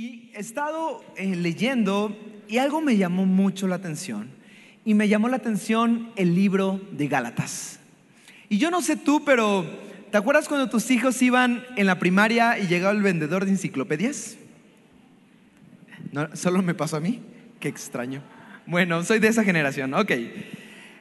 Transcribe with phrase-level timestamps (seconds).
[0.00, 2.16] Y he estado eh, leyendo
[2.48, 4.30] y algo me llamó mucho la atención.
[4.82, 7.80] Y me llamó la atención el libro de Gálatas.
[8.48, 9.66] Y yo no sé tú, pero
[10.10, 14.38] ¿te acuerdas cuando tus hijos iban en la primaria y llegaba el vendedor de enciclopedias?
[16.32, 17.20] Solo me pasó a mí.
[17.60, 18.22] Qué extraño.
[18.64, 20.12] Bueno, soy de esa generación, ok.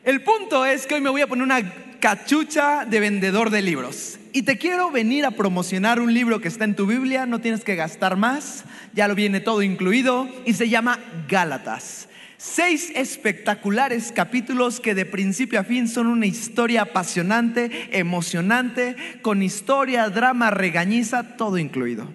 [0.04, 1.62] El punto es que hoy me voy a poner una
[2.00, 4.18] cachucha de vendedor de libros.
[4.32, 7.64] Y te quiero venir a promocionar un libro que está en tu Biblia, no tienes
[7.64, 12.08] que gastar más, ya lo viene todo incluido, y se llama Gálatas.
[12.38, 20.10] Seis espectaculares capítulos que de principio a fin son una historia apasionante, emocionante, con historia,
[20.10, 22.08] drama, regañiza, todo incluido.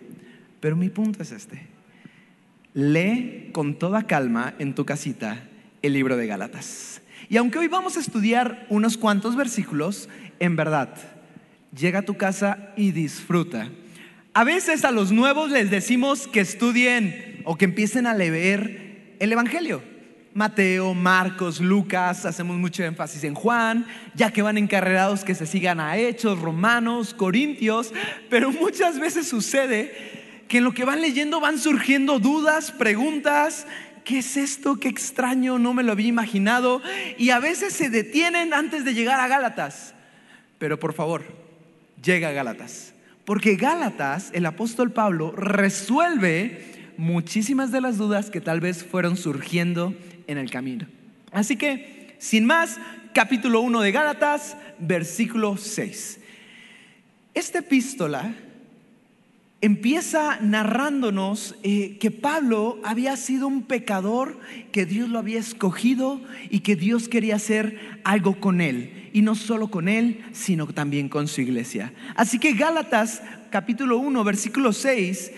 [0.61, 1.67] Pero mi punto es este.
[2.73, 5.45] Lee con toda calma en tu casita
[5.83, 6.94] el libro de Gálatas.
[7.35, 10.95] Y aunque hoy vamos a estudiar unos cuantos versículos, en verdad,
[11.77, 13.71] llega a tu casa y disfruta.
[14.35, 19.33] A veces a los nuevos les decimos que estudien o que empiecen a leer el
[19.33, 19.83] Evangelio.
[20.33, 25.81] Mateo, Marcos, Lucas, hacemos mucho énfasis en Juan, ya que van encarrerados que se sigan
[25.81, 27.93] a Hechos, Romanos, Corintios,
[28.31, 33.67] pero muchas veces sucede que en lo que van leyendo van surgiendo dudas, preguntas,
[34.05, 34.77] ¿qué es esto?
[34.77, 35.59] ¿Qué extraño?
[35.59, 36.83] No me lo había imaginado.
[37.19, 39.95] Y a veces se detienen antes de llegar a Gálatas.
[40.59, 41.25] Pero por favor,
[42.03, 42.95] llega a Gálatas.
[43.25, 49.95] Porque Gálatas, el apóstol Pablo, resuelve muchísimas de las dudas que tal vez fueron surgiendo
[50.27, 50.87] en el camino.
[51.33, 52.79] Así que, sin más,
[53.13, 56.21] capítulo 1 de Gálatas, versículo 6.
[57.33, 58.35] Esta epístola
[59.65, 64.39] empieza narrándonos eh, que Pablo había sido un pecador,
[64.73, 66.21] que Dios lo había escogido
[66.51, 69.09] y que Dios quería hacer algo con él.
[69.15, 71.95] Y no solo con él, sino también con su iglesia.
[72.15, 75.33] Así que Gálatas capítulo 1, versículo 6,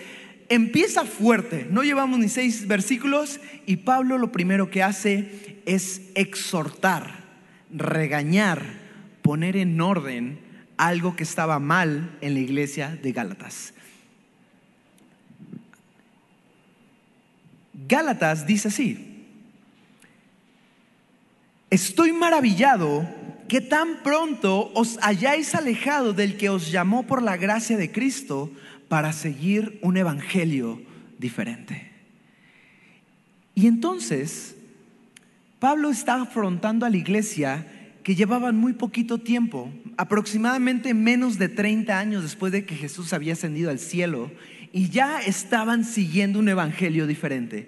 [0.49, 1.65] empieza fuerte.
[1.71, 7.23] No llevamos ni seis versículos y Pablo lo primero que hace es exhortar,
[7.71, 8.61] regañar,
[9.21, 10.37] poner en orden
[10.75, 13.73] algo que estaba mal en la iglesia de Gálatas.
[17.85, 19.25] Gálatas dice así,
[21.69, 23.07] estoy maravillado
[23.47, 28.51] que tan pronto os hayáis alejado del que os llamó por la gracia de Cristo
[28.89, 30.81] para seguir un evangelio
[31.19, 31.91] diferente.
[33.53, 34.55] Y entonces,
[35.59, 37.67] Pablo está afrontando a la iglesia
[38.03, 43.33] que llevaban muy poquito tiempo, aproximadamente menos de 30 años después de que Jesús había
[43.33, 44.31] ascendido al cielo,
[44.77, 47.67] y ya estaban siguiendo un evangelio diferente.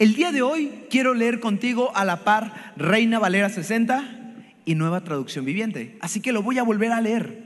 [0.00, 5.04] El día de hoy quiero leer contigo a la par Reina Valera 60 y Nueva
[5.04, 5.96] Traducción Viviente.
[6.00, 7.44] Así que lo voy a volver a leer.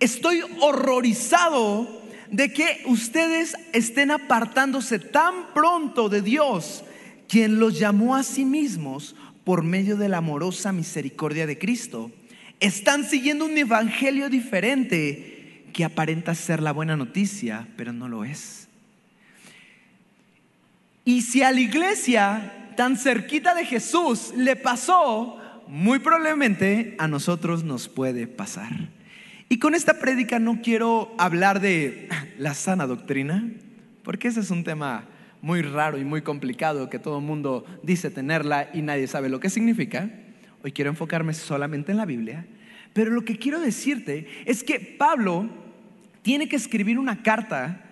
[0.00, 6.82] Estoy horrorizado de que ustedes estén apartándose tan pronto de Dios,
[7.28, 9.14] quien los llamó a sí mismos
[9.44, 12.10] por medio de la amorosa misericordia de Cristo.
[12.58, 15.35] Están siguiendo un evangelio diferente
[15.72, 18.68] que aparenta ser la buena noticia, pero no lo es.
[21.04, 27.64] Y si a la iglesia tan cerquita de Jesús le pasó, muy probablemente a nosotros
[27.64, 28.72] nos puede pasar.
[29.48, 33.48] Y con esta prédica no quiero hablar de la sana doctrina,
[34.02, 35.04] porque ese es un tema
[35.42, 39.38] muy raro y muy complicado que todo el mundo dice tenerla y nadie sabe lo
[39.38, 40.10] que significa.
[40.64, 42.46] Hoy quiero enfocarme solamente en la Biblia,
[42.96, 45.50] pero lo que quiero decirte es que Pablo
[46.22, 47.82] tiene que escribir una carta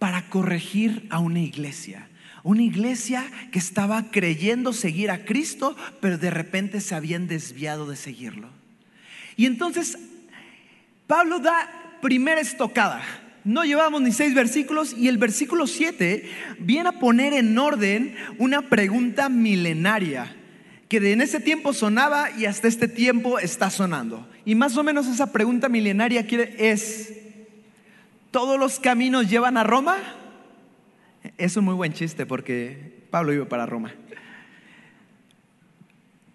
[0.00, 2.08] para corregir a una iglesia.
[2.42, 7.94] Una iglesia que estaba creyendo seguir a Cristo, pero de repente se habían desviado de
[7.94, 8.48] seguirlo.
[9.36, 9.96] Y entonces
[11.06, 13.00] Pablo da primera estocada.
[13.44, 16.28] No llevamos ni seis versículos y el versículo 7
[16.58, 20.34] viene a poner en orden una pregunta milenaria
[20.92, 24.28] que en ese tiempo sonaba y hasta este tiempo está sonando.
[24.44, 27.14] Y más o menos esa pregunta milenaria es,
[28.30, 29.96] ¿Todos los caminos llevan a Roma?
[31.38, 33.94] Es un muy buen chiste porque Pablo iba para Roma.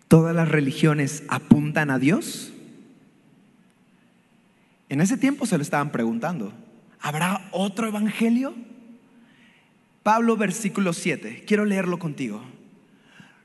[0.08, 2.52] ¿Todas las religiones apuntan a Dios?
[4.90, 6.52] En ese tiempo se lo estaban preguntando.
[7.00, 8.56] ¿Habrá otro evangelio?
[10.02, 11.44] Pablo versículo 7.
[11.46, 12.57] Quiero leerlo contigo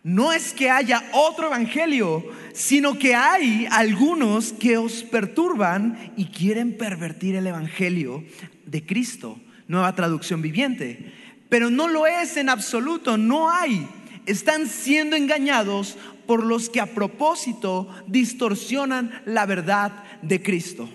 [0.02, 6.76] no es que haya otro evangelio, sino que hay algunos que os perturban y quieren
[6.76, 8.24] pervertir el evangelio
[8.66, 9.38] de Cristo.
[9.68, 11.12] Nueva traducción viviente.
[11.48, 13.86] Pero no lo es en absoluto, no hay.
[14.26, 15.96] Están siendo engañados
[16.26, 20.88] por los que a propósito distorsionan la verdad de Cristo.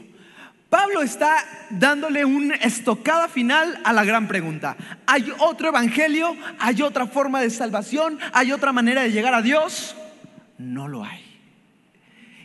[0.69, 4.75] Pablo está dándole una estocada final a la gran pregunta.
[5.05, 6.35] ¿Hay otro evangelio?
[6.59, 8.19] ¿Hay otra forma de salvación?
[8.33, 9.95] ¿Hay otra manera de llegar a Dios?
[10.57, 11.23] No lo hay.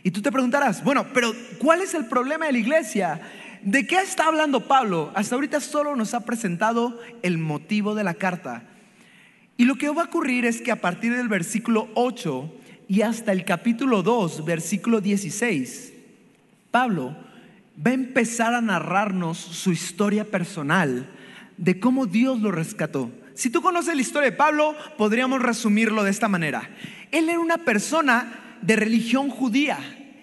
[0.03, 3.21] Y tú te preguntarás, bueno, pero ¿cuál es el problema de la iglesia?
[3.61, 5.11] ¿De qué está hablando Pablo?
[5.15, 8.63] Hasta ahorita solo nos ha presentado el motivo de la carta.
[9.57, 12.53] Y lo que va a ocurrir es que a partir del versículo 8
[12.87, 15.93] y hasta el capítulo 2, versículo 16,
[16.71, 17.15] Pablo
[17.75, 21.09] va a empezar a narrarnos su historia personal
[21.57, 23.11] de cómo Dios lo rescató.
[23.33, 26.69] Si tú conoces la historia de Pablo, podríamos resumirlo de esta manera.
[27.11, 29.79] Él era una persona de religión judía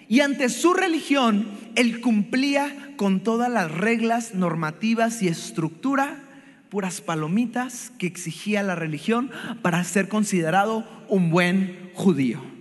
[0.08, 6.22] y ante su religión él cumplía con todas las reglas normativas y estructura,
[6.68, 9.30] puras palomitas que exigía la religión
[9.62, 12.59] para ser considerado un buen judío.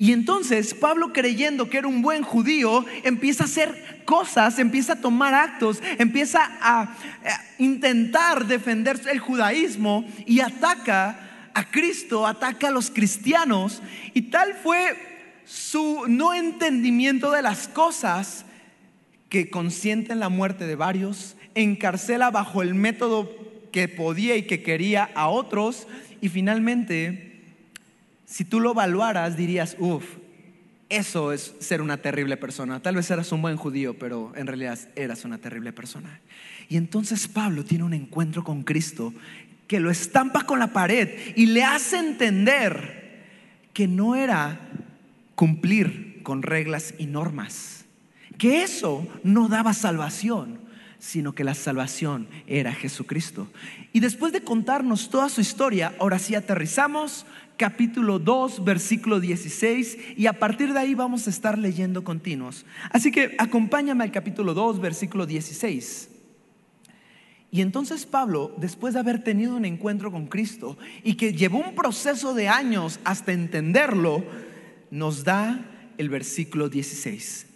[0.00, 5.00] Y entonces Pablo creyendo que era un buen judío, empieza a hacer cosas, empieza a
[5.02, 6.96] tomar actos, empieza a,
[7.58, 13.82] intentar defender el judaísmo y ataca a Cristo, ataca a los cristianos.
[14.14, 14.96] Y tal fue
[15.44, 18.46] su no entendimiento de las cosas
[19.28, 23.30] que consienten la muerte de varios, encarcela bajo el método
[23.70, 25.86] que podía y que quería a otros
[26.22, 27.29] y finalmente
[28.30, 30.04] si tú lo evaluaras, dirías, uff,
[30.88, 32.80] eso es ser una terrible persona.
[32.80, 36.20] Tal vez eras un buen judío, pero en realidad eras una terrible persona.
[36.68, 39.12] Y entonces Pablo tiene un encuentro con Cristo
[39.66, 43.24] que lo estampa con la pared y le hace entender
[43.72, 44.60] que no era
[45.34, 47.84] cumplir con reglas y normas,
[48.38, 50.60] que eso no daba salvación,
[51.00, 53.48] sino que la salvación era Jesucristo.
[53.92, 57.26] Y después de contarnos toda su historia, ahora sí aterrizamos
[57.56, 62.64] capítulo 2, versículo 16, y a partir de ahí vamos a estar leyendo continuos.
[62.90, 66.08] Así que acompáñame al capítulo 2, versículo 16.
[67.50, 71.74] Y entonces Pablo, después de haber tenido un encuentro con Cristo y que llevó un
[71.74, 74.24] proceso de años hasta entenderlo,
[74.90, 77.49] nos da el versículo 16.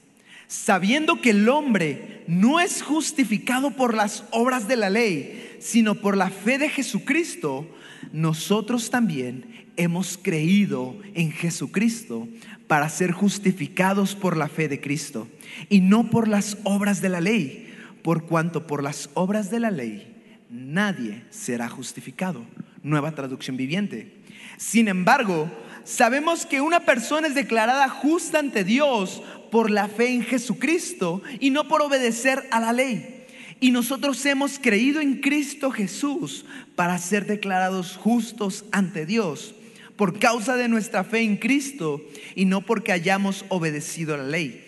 [0.55, 6.17] Sabiendo que el hombre no es justificado por las obras de la ley, sino por
[6.17, 7.67] la fe de Jesucristo,
[8.13, 12.29] nosotros también hemos creído en Jesucristo
[12.69, 15.27] para ser justificados por la fe de Cristo
[15.69, 19.73] y no por las obras de la ley, por cuanto por las obras de la
[19.73, 20.15] ley
[20.51, 22.47] nadie será justificado.
[22.85, 24.15] Nueva traducción viviente.
[24.57, 25.51] Sin embargo,
[25.83, 29.21] sabemos que una persona es declarada justa ante Dios
[29.55, 33.25] por la fe en Jesucristo y no por obedecer a la ley.
[33.61, 39.55] Y nosotros hemos creído en Cristo Jesús para ser declarados justos ante Dios
[39.95, 42.03] por causa de nuestra fe en Cristo
[42.35, 44.61] y no porque hayamos obedecido la ley.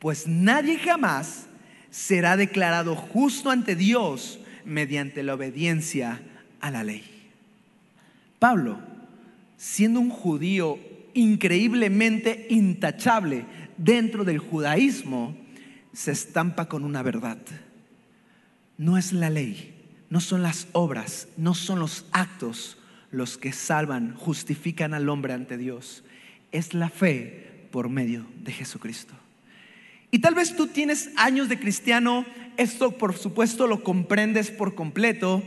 [0.00, 1.46] Pues nadie jamás
[1.90, 6.20] será declarado justo ante Dios mediante la obediencia
[6.60, 7.04] a la ley.
[8.38, 8.80] Pablo,
[9.56, 10.78] siendo un judío
[11.14, 15.36] increíblemente intachable dentro del judaísmo,
[15.92, 17.38] se estampa con una verdad.
[18.78, 19.74] No es la ley,
[20.10, 22.78] no son las obras, no son los actos
[23.10, 26.04] los que salvan, justifican al hombre ante Dios.
[26.52, 29.14] Es la fe por medio de Jesucristo.
[30.10, 32.24] Y tal vez tú tienes años de cristiano,
[32.56, 35.42] esto por supuesto lo comprendes por completo.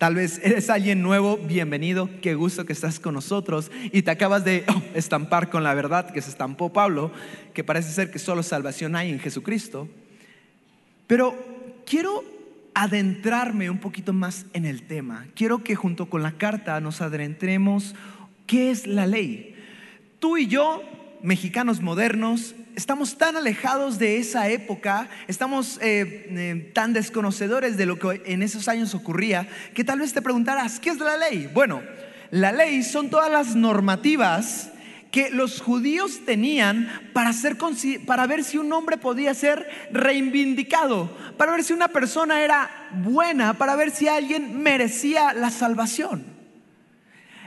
[0.00, 4.46] Tal vez eres alguien nuevo, bienvenido, qué gusto que estás con nosotros y te acabas
[4.46, 7.12] de oh, estampar con la verdad que se estampó Pablo,
[7.52, 9.90] que parece ser que solo salvación hay en Jesucristo.
[11.06, 11.36] Pero
[11.84, 12.24] quiero
[12.72, 15.26] adentrarme un poquito más en el tema.
[15.34, 17.94] Quiero que junto con la carta nos adentremos
[18.46, 19.54] qué es la ley.
[20.18, 20.82] Tú y yo,
[21.22, 27.98] mexicanos modernos, estamos tan alejados de esa época, estamos eh, eh, tan desconocedores de lo
[27.98, 31.50] que en esos años ocurría, que tal vez te preguntarás, ¿qué es la ley?
[31.52, 31.82] Bueno,
[32.30, 34.70] la ley son todas las normativas
[35.10, 37.32] que los judíos tenían para,
[38.06, 42.70] para ver si un hombre podía ser reivindicado, para ver si una persona era
[43.02, 46.24] buena, para ver si alguien merecía la salvación.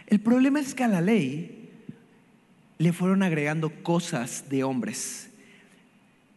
[0.08, 1.63] El problema es que a la ley
[2.84, 5.30] le fueron agregando cosas de hombres.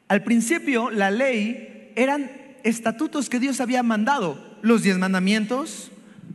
[0.06, 2.30] Al principio la ley eran
[2.62, 5.90] estatutos que Dios había mandado, los diez mandamientos,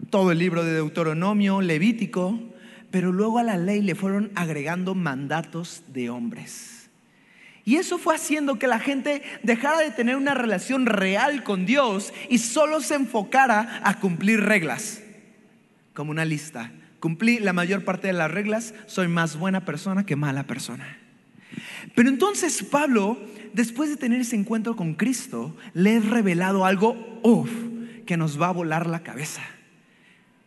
[0.10, 2.38] todo el libro de Deuteronomio, Levítico,
[2.91, 6.89] pero luego a la ley le fueron agregando mandatos de hombres.
[7.63, 12.13] Y eso fue haciendo que la gente dejara de tener una relación real con Dios
[12.27, 15.01] y solo se enfocara a cumplir reglas,
[15.94, 16.74] como una lista.
[17.01, 21.00] Cumplí la mayor parte de las reglas, soy más buena persona que mala persona.
[21.96, 23.17] Pero entonces Pablo,
[23.53, 26.96] después de tener ese encuentro con Cristo, le es revelado algo,
[28.05, 29.41] que nos va a volar la cabeza.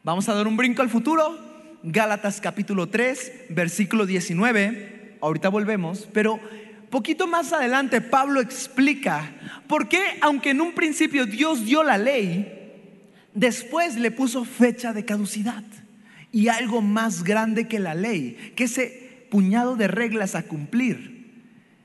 [0.04, 1.36] Vamos a dar un brinco al futuro.
[1.82, 5.18] Gálatas capítulo 3, versículo 19.
[5.20, 6.38] Ahorita volvemos, pero
[6.88, 9.28] poquito más adelante Pablo explica
[9.66, 12.46] por qué, aunque en un principio Dios dio la ley,
[13.34, 15.64] después le puso fecha de caducidad
[16.34, 21.30] y algo más grande que la ley, que ese puñado de reglas a cumplir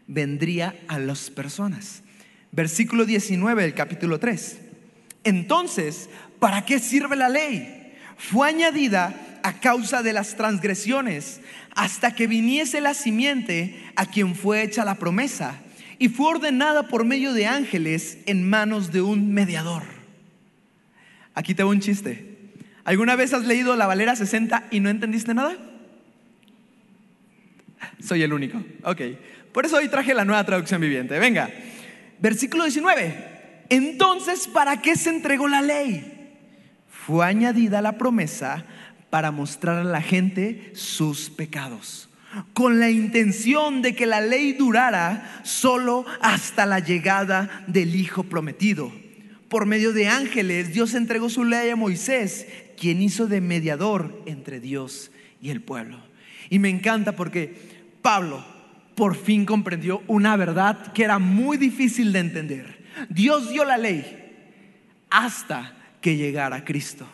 [0.08, 2.02] vendría a las personas.
[2.52, 4.58] Versículo 19 del capítulo 3.
[5.24, 7.94] Entonces, ¿para qué sirve la ley?
[8.18, 11.42] Fue añadida a causa de las transgresiones
[11.76, 15.62] hasta que viniese la simiente a quien fue hecha la promesa
[16.00, 19.84] y fue ordenada por medio de ángeles en manos de un mediador.
[21.36, 22.29] Aquí te un chiste.
[22.90, 25.56] ¿Alguna vez has leído la Valera 60 y no entendiste nada?
[28.04, 28.64] Soy el único.
[28.82, 29.02] Ok.
[29.52, 31.20] Por eso hoy traje la nueva traducción viviente.
[31.20, 31.52] Venga.
[32.18, 33.66] Versículo 19.
[33.70, 36.36] Entonces, ¿para qué se entregó la ley?
[36.90, 38.66] Fue añadida la promesa
[39.12, 42.10] para mostrar a la gente sus pecados,
[42.54, 48.92] con la intención de que la ley durara solo hasta la llegada del Hijo prometido.
[49.48, 52.48] Por medio de ángeles, Dios entregó su ley a Moisés,
[52.80, 56.00] quien hizo de mediador entre Dios y el pueblo.
[56.50, 57.54] Y me encanta porque
[58.02, 58.44] Pablo
[58.96, 62.86] por fin comprendió una verdad que era muy difícil de entender.
[63.10, 64.04] Dios dio la ley
[65.10, 67.08] hasta que llegara Cristo.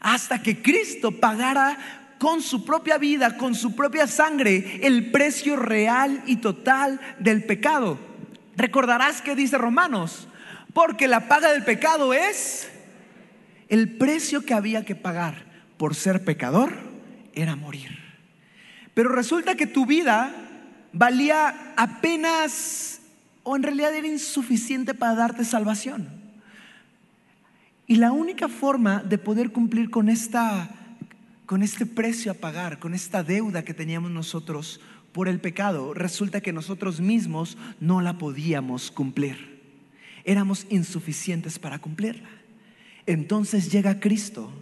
[0.00, 6.22] Hasta que Cristo pagara con su propia vida, con su propia sangre, el precio real
[6.26, 7.98] y total del pecado.
[8.56, 10.28] Recordarás que dice Romanos,
[10.72, 12.68] porque la paga del pecado es
[13.68, 16.72] el precio que había que pagar por ser pecador
[17.34, 17.98] era morir.
[18.94, 20.34] Pero resulta que tu vida
[20.92, 23.00] valía apenas
[23.42, 26.08] o en realidad era insuficiente para darte salvación.
[27.86, 30.70] Y la única forma de poder cumplir con esta
[31.46, 34.80] con este precio a pagar, con esta deuda que teníamos nosotros
[35.12, 39.60] por el pecado, resulta que nosotros mismos no la podíamos cumplir.
[40.24, 42.28] Éramos insuficientes para cumplirla.
[43.06, 44.52] Entonces llega Cristo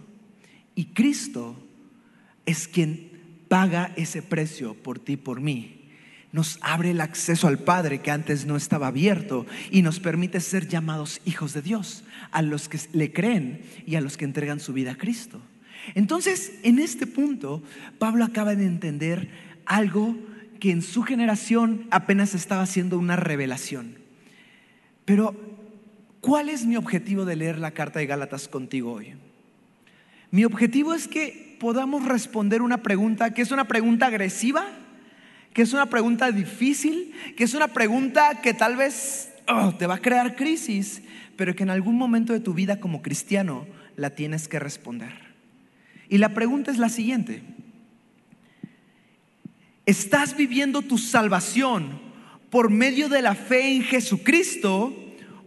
[0.75, 1.55] y Cristo
[2.45, 3.11] es quien
[3.47, 5.79] paga ese precio por ti, por mí.
[6.31, 10.67] Nos abre el acceso al Padre que antes no estaba abierto y nos permite ser
[10.67, 14.73] llamados hijos de Dios a los que le creen y a los que entregan su
[14.73, 15.39] vida a Cristo.
[15.93, 17.61] Entonces, en este punto,
[17.99, 19.29] Pablo acaba de entender
[19.65, 20.17] algo
[20.59, 23.97] que en su generación apenas estaba haciendo una revelación.
[25.05, 25.35] Pero
[26.23, 29.13] ¿Cuál es mi objetivo de leer la carta de Gálatas contigo hoy?
[30.31, 34.65] Mi objetivo es que podamos responder una pregunta que es una pregunta agresiva,
[35.53, 39.95] que es una pregunta difícil, que es una pregunta que tal vez oh, te va
[39.95, 41.01] a crear crisis,
[41.35, 45.11] pero que en algún momento de tu vida como cristiano la tienes que responder.
[46.07, 47.43] Y la pregunta es la siguiente.
[49.85, 51.99] ¿Estás viviendo tu salvación
[52.49, 55.02] por medio de la fe en Jesucristo?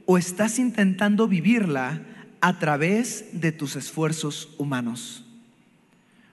[0.07, 2.01] O estás intentando vivirla
[2.41, 5.25] a través de tus esfuerzos humanos?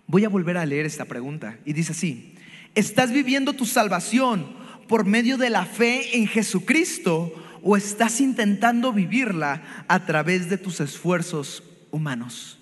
[0.07, 2.35] Voy a volver a leer esta pregunta y dice así,
[2.75, 4.55] ¿estás viviendo tu salvación
[4.87, 10.79] por medio de la fe en Jesucristo o estás intentando vivirla a través de tus
[10.79, 12.59] esfuerzos humanos?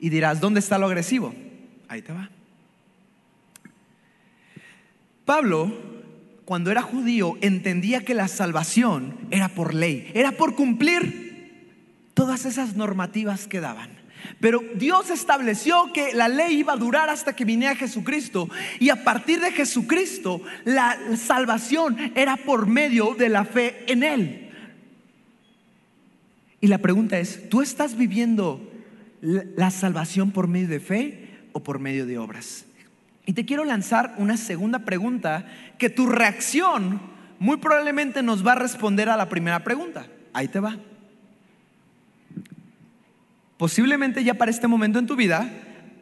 [0.00, 1.34] Y dirás, ¿dónde está lo agresivo?
[1.88, 2.30] Ahí te va.
[5.24, 5.95] Pablo
[6.46, 11.50] cuando era judío, entendía que la salvación era por ley, era por cumplir
[12.14, 13.90] todas esas normativas que daban.
[14.40, 18.48] Pero Dios estableció que la ley iba a durar hasta que viniera Jesucristo.
[18.78, 24.50] Y a partir de Jesucristo, la salvación era por medio de la fe en Él.
[26.60, 28.72] Y la pregunta es, ¿tú estás viviendo
[29.20, 32.66] la salvación por medio de fe o por medio de obras?
[33.26, 35.46] Y te quiero lanzar una segunda pregunta
[35.78, 37.00] que tu reacción
[37.40, 40.06] muy probablemente nos va a responder a la primera pregunta.
[40.32, 40.76] Ahí te va.
[43.58, 45.50] Posiblemente ya para este momento en tu vida,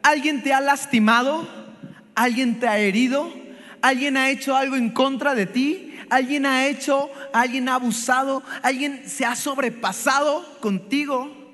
[0.03, 1.47] alguien te ha lastimado,
[2.13, 3.33] alguien te ha herido,
[3.81, 9.09] alguien ha hecho algo en contra de ti, alguien ha hecho, alguien ha abusado, alguien
[9.09, 11.44] se ha sobrepasado contigo.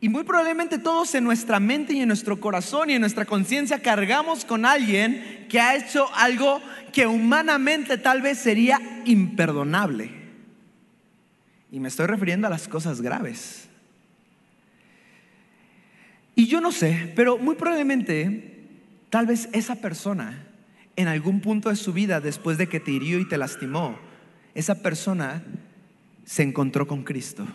[0.00, 3.82] Y muy probablemente todos en nuestra mente y en nuestro corazón y en nuestra conciencia
[3.82, 6.60] cargamos con alguien que ha hecho algo
[6.92, 10.10] que humanamente tal vez sería imperdonable.
[11.72, 13.68] Y me estoy refiriendo a las cosas graves.
[16.36, 18.54] Y yo no sé, pero muy probablemente
[19.10, 20.44] tal vez esa persona
[20.94, 23.98] en algún punto de su vida, después de que te hirió y te lastimó,
[24.54, 25.42] esa persona
[26.24, 27.46] se encontró con Cristo.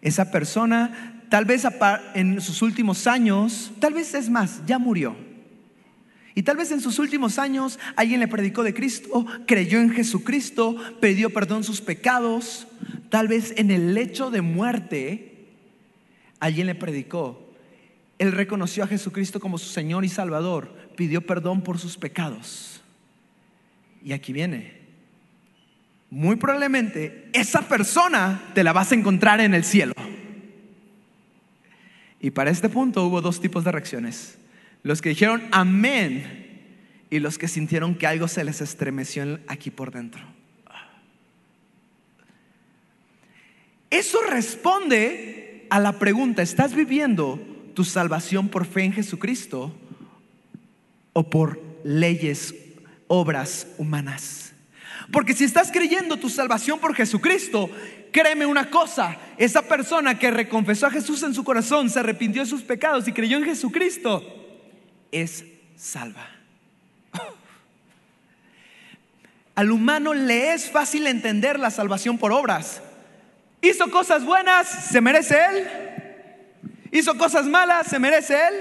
[0.00, 1.66] Esa persona, tal vez
[2.14, 5.16] en sus últimos años, tal vez es más, ya murió.
[6.34, 10.76] Y tal vez en sus últimos años alguien le predicó de Cristo, creyó en Jesucristo,
[11.00, 12.66] pidió perdón sus pecados.
[13.08, 15.46] Tal vez en el lecho de muerte
[16.38, 17.54] alguien le predicó.
[18.18, 22.82] Él reconoció a Jesucristo como su Señor y Salvador, pidió perdón por sus pecados.
[24.04, 24.76] Y aquí viene.
[26.10, 29.94] Muy probablemente esa persona te la vas a encontrar en el cielo.
[32.26, 34.36] Y para este punto hubo dos tipos de reacciones.
[34.82, 39.92] Los que dijeron amén y los que sintieron que algo se les estremeció aquí por
[39.92, 40.22] dentro.
[43.90, 47.38] Eso responde a la pregunta, ¿estás viviendo
[47.74, 49.72] tu salvación por fe en Jesucristo
[51.12, 52.56] o por leyes,
[53.06, 54.52] obras humanas?
[55.12, 57.70] Porque si estás creyendo tu salvación por Jesucristo,
[58.12, 62.48] créeme una cosa, esa persona que reconfesó a Jesús en su corazón, se arrepintió de
[62.48, 64.22] sus pecados y creyó en Jesucristo,
[65.12, 65.44] es
[65.76, 66.28] salva.
[69.54, 72.82] Al humano le es fácil entender la salvación por obras.
[73.60, 75.68] Hizo cosas buenas, se merece él.
[76.92, 78.54] Hizo cosas malas, se merece él.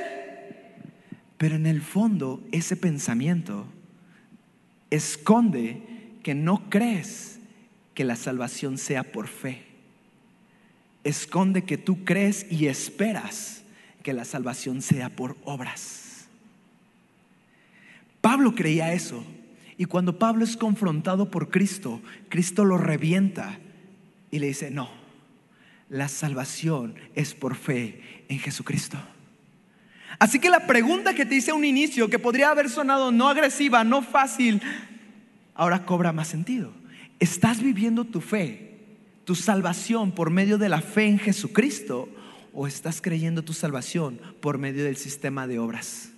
[1.38, 3.66] Pero en el fondo ese pensamiento
[4.90, 5.82] esconde
[6.24, 7.35] que no crees
[7.96, 9.64] que la salvación sea por fe.
[11.04, 13.64] Esconde que tú crees y esperas
[14.04, 16.28] que la salvación sea por obras.
[18.22, 19.24] Pablo creía eso.
[19.78, 23.60] Y cuando Pablo es confrontado por Cristo, Cristo lo revienta
[24.32, 24.90] y le dice, no,
[25.90, 28.98] la salvación es por fe en Jesucristo.
[30.18, 33.28] Así que la pregunta que te hice a un inicio, que podría haber sonado no
[33.28, 34.62] agresiva, no fácil,
[35.54, 36.72] ahora cobra más sentido.
[37.20, 38.78] ¿Estás viviendo tu fe,
[39.24, 42.10] tu salvación por medio de la fe en Jesucristo
[42.54, 46.12] o estás creyendo tu salvación por medio del sistema de obras?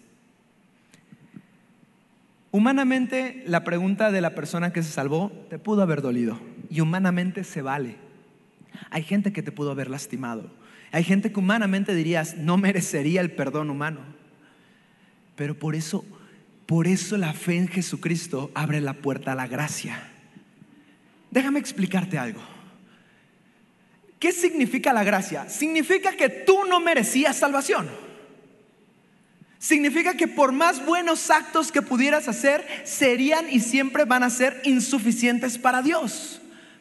[2.52, 7.44] Humanamente, la pregunta de la persona que se salvó te pudo haber dolido y humanamente
[7.44, 7.96] se vale.
[8.90, 10.50] Hay gente que te pudo haber lastimado.
[10.92, 14.00] Hay gente que humanamente dirías no merecería el perdón humano.
[15.36, 16.06] Pero por eso
[16.68, 20.12] por eso la fe en Jesucristo abre la puerta a la gracia.
[21.32, 22.42] Déjame explicarte algo.
[24.20, 25.48] ¿Qué significa la gracia?
[25.50, 27.90] Significa que tú no merecías salvación.
[29.60, 34.62] Significa que por más buenos actos que pudieras hacer, serían y siempre van a ser
[34.64, 36.37] insuficientes para Dios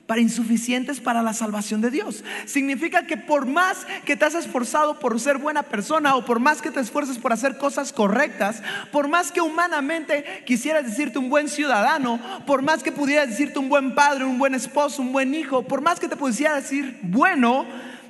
[0.07, 2.25] para insuficientes para la salvación de Dios.
[2.47, 6.63] Significa que por más que te has esforzado por ser buena persona o por más
[6.63, 11.49] que te esfuerces por hacer cosas correctas, por más que humanamente quisieras decirte un buen
[11.49, 15.63] ciudadano, por más que pudieras decirte un buen padre, un buen esposo, un buen hijo,
[15.63, 17.67] por más que te pudiera decir bueno,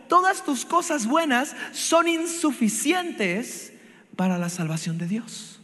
[0.09, 3.73] todas tus cosas buenas son insuficientes
[4.17, 5.61] para la salvación de Dios.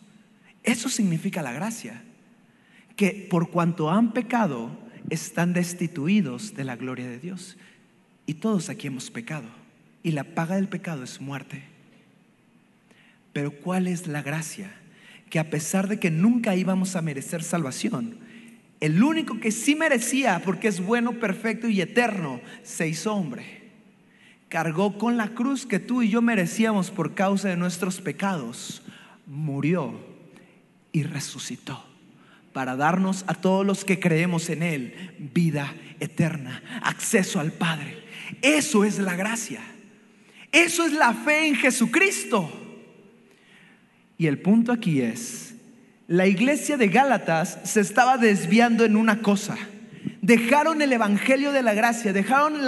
[0.62, 2.03] Eso significa la gracia.
[2.97, 4.71] Que por cuanto han pecado,
[5.12, 7.59] están destituidos de la gloria de Dios.
[8.25, 9.46] Y todos aquí hemos pecado.
[10.03, 11.62] Y la paga del pecado es muerte.
[13.33, 14.72] Pero ¿cuál es la gracia?
[15.29, 18.16] Que a pesar de que nunca íbamos a merecer salvación,
[18.81, 23.70] el único que sí merecía, porque es bueno, perfecto y eterno, se hizo hombre.
[24.48, 28.83] Cargó con la cruz que tú y yo merecíamos por causa de nuestros pecados.
[29.27, 29.94] Murió
[30.90, 31.91] y resucitó
[32.52, 34.94] para darnos a todos los que creemos en Él
[35.32, 38.02] vida eterna, acceso al Padre.
[38.42, 39.60] Eso es la gracia.
[40.50, 42.50] Eso es la fe en Jesucristo.
[44.18, 45.54] Y el punto aquí es,
[46.06, 49.56] la iglesia de Gálatas se estaba desviando en una cosa.
[50.20, 52.60] Dejaron el Evangelio de la gracia, dejaron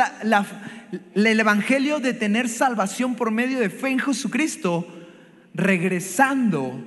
[1.14, 4.88] el Evangelio de tener salvación por medio de fe en Jesucristo,
[5.52, 6.82] regresando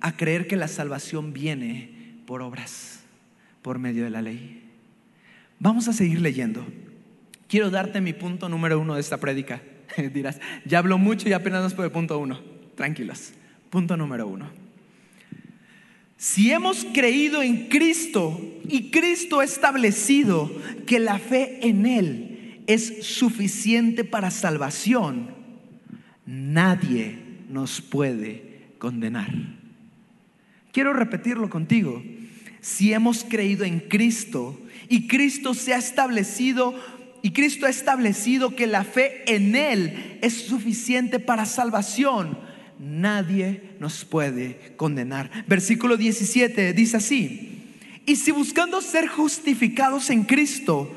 [0.00, 1.95] a creer que la salvación viene
[2.26, 3.00] por obras,
[3.62, 4.62] por medio de la ley.
[5.58, 6.66] Vamos a seguir leyendo.
[7.48, 9.62] Quiero darte mi punto número uno de esta prédica.
[10.12, 12.40] Dirás, ya hablo mucho y apenas nos el punto uno.
[12.74, 13.32] Tranquilos.
[13.70, 14.50] Punto número uno.
[16.18, 20.50] Si hemos creído en Cristo y Cristo ha establecido
[20.86, 25.28] que la fe en Él es suficiente para salvación,
[26.24, 27.18] nadie
[27.50, 29.30] nos puede condenar.
[30.72, 32.02] Quiero repetirlo contigo
[32.60, 36.74] si hemos creído en Cristo y Cristo se ha establecido
[37.22, 42.38] y Cristo ha establecido que la fe en Él es suficiente para salvación,
[42.78, 45.30] nadie nos puede condenar.
[45.48, 47.52] Versículo 17 dice así,
[48.06, 50.92] y si buscando ser justificados en Cristo,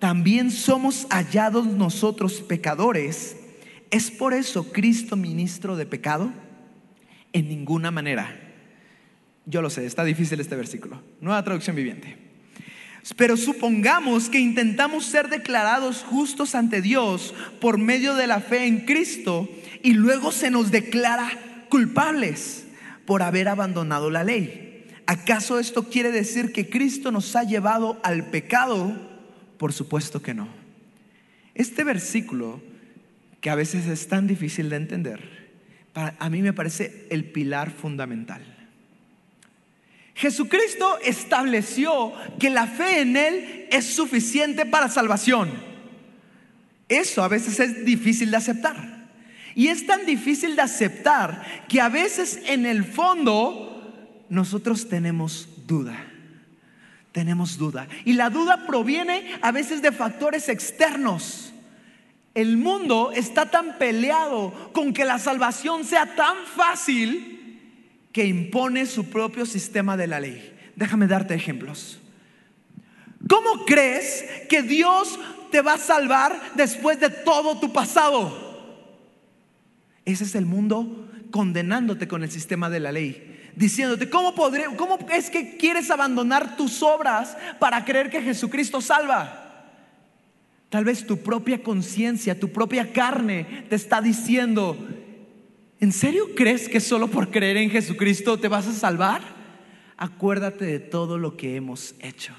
[0.00, 3.36] también somos hallados nosotros pecadores,
[3.90, 6.32] ¿es por eso Cristo ministro de pecado?
[7.32, 8.47] En ninguna manera.
[9.48, 11.02] Yo lo sé, está difícil este versículo.
[11.22, 12.18] Nueva traducción viviente.
[13.16, 18.84] Pero supongamos que intentamos ser declarados justos ante Dios por medio de la fe en
[18.84, 19.48] Cristo
[19.82, 21.30] y luego se nos declara
[21.70, 22.66] culpables
[23.06, 24.86] por haber abandonado la ley.
[25.06, 28.94] ¿Acaso esto quiere decir que Cristo nos ha llevado al pecado?
[29.56, 30.48] Por supuesto que no.
[31.54, 32.60] Este versículo,
[33.40, 35.48] que a veces es tan difícil de entender,
[35.94, 38.57] a mí me parece el pilar fundamental.
[40.18, 45.48] Jesucristo estableció que la fe en Él es suficiente para salvación.
[46.88, 49.06] Eso a veces es difícil de aceptar.
[49.54, 55.96] Y es tan difícil de aceptar que a veces en el fondo nosotros tenemos duda.
[57.12, 57.86] Tenemos duda.
[58.04, 61.52] Y la duda proviene a veces de factores externos.
[62.34, 67.37] El mundo está tan peleado con que la salvación sea tan fácil
[68.26, 70.54] impone su propio sistema de la ley.
[70.76, 71.98] Déjame darte ejemplos.
[73.28, 75.18] ¿Cómo crees que Dios
[75.50, 78.46] te va a salvar después de todo tu pasado?
[80.04, 84.98] Ese es el mundo condenándote con el sistema de la ley, diciéndote, ¿cómo, podré, ¿cómo
[85.10, 89.48] es que quieres abandonar tus obras para creer que Jesucristo salva?
[90.70, 94.76] Tal vez tu propia conciencia, tu propia carne te está diciendo,
[95.80, 99.22] ¿En serio crees que solo por creer en Jesucristo te vas a salvar?
[99.96, 102.32] Acuérdate de todo lo que hemos hecho.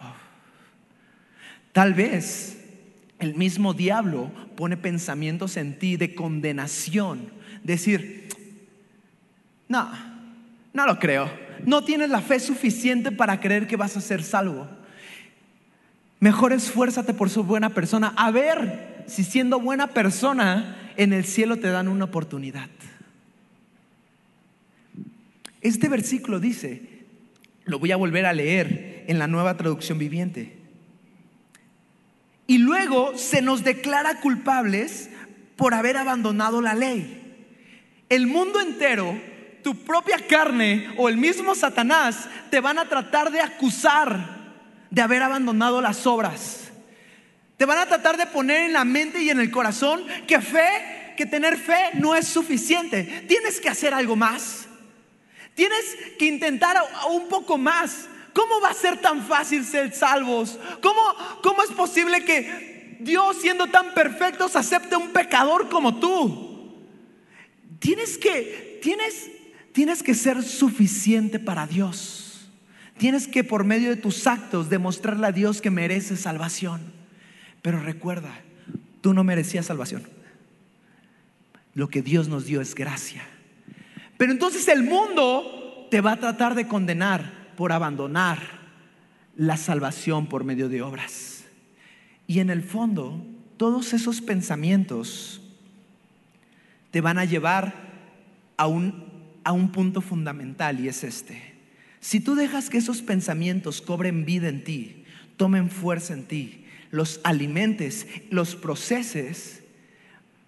[0.00, 0.14] Oh.
[1.72, 2.64] Tal vez
[3.18, 7.30] el mismo diablo pone pensamientos en ti de condenación.
[7.64, 8.28] Decir,
[9.68, 9.90] no,
[10.72, 11.28] no lo creo.
[11.64, 14.68] No tienes la fe suficiente para creer que vas a ser salvo.
[16.20, 18.14] Mejor esfuérzate por su buena persona.
[18.16, 22.68] A ver si siendo buena persona en el cielo te dan una oportunidad.
[25.60, 26.82] Este versículo dice,
[27.64, 30.56] lo voy a volver a leer en la nueva traducción viviente.
[32.46, 35.10] Y luego se nos declara culpables
[35.56, 37.22] por haber abandonado la ley.
[38.08, 39.20] El mundo entero,
[39.64, 44.36] tu propia carne o el mismo Satanás te van a tratar de acusar
[44.90, 46.65] de haber abandonado las obras.
[47.56, 51.14] Te van a tratar de poner en la mente y en el corazón que fe,
[51.16, 53.24] que tener fe no es suficiente.
[53.26, 54.66] Tienes que hacer algo más.
[55.54, 56.76] Tienes que intentar
[57.10, 58.08] un poco más.
[58.34, 60.58] ¿Cómo va a ser tan fácil ser salvos?
[60.82, 61.00] ¿Cómo,
[61.42, 66.74] cómo es posible que Dios, siendo tan perfecto, acepte un pecador como tú?
[67.78, 69.30] Tienes que, tienes,
[69.72, 72.50] tienes que ser suficiente para Dios.
[72.98, 76.95] Tienes que por medio de tus actos demostrarle a Dios que merece salvación.
[77.66, 78.30] Pero recuerda,
[79.00, 80.04] tú no merecías salvación.
[81.74, 83.26] Lo que Dios nos dio es gracia.
[84.16, 88.38] Pero entonces el mundo te va a tratar de condenar por abandonar
[89.34, 91.44] la salvación por medio de obras.
[92.28, 93.26] Y en el fondo,
[93.56, 95.40] todos esos pensamientos
[96.92, 97.74] te van a llevar
[98.56, 99.10] a un,
[99.42, 101.56] a un punto fundamental y es este.
[101.98, 105.02] Si tú dejas que esos pensamientos cobren vida en ti,
[105.36, 109.62] tomen fuerza en ti, los alimentes, los proceses,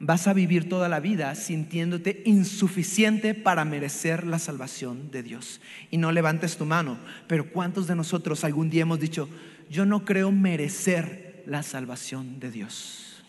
[0.01, 5.61] vas a vivir toda la vida sintiéndote insuficiente para merecer la salvación de Dios.
[5.90, 9.29] Y no levantes tu mano, pero ¿cuántos de nosotros algún día hemos dicho,
[9.70, 13.24] yo no creo merecer la salvación de Dios?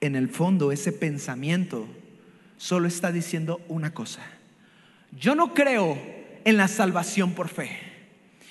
[0.00, 1.88] En el fondo ese pensamiento
[2.56, 4.22] solo está diciendo una cosa.
[5.18, 5.98] Yo no creo
[6.44, 7.70] en la salvación por fe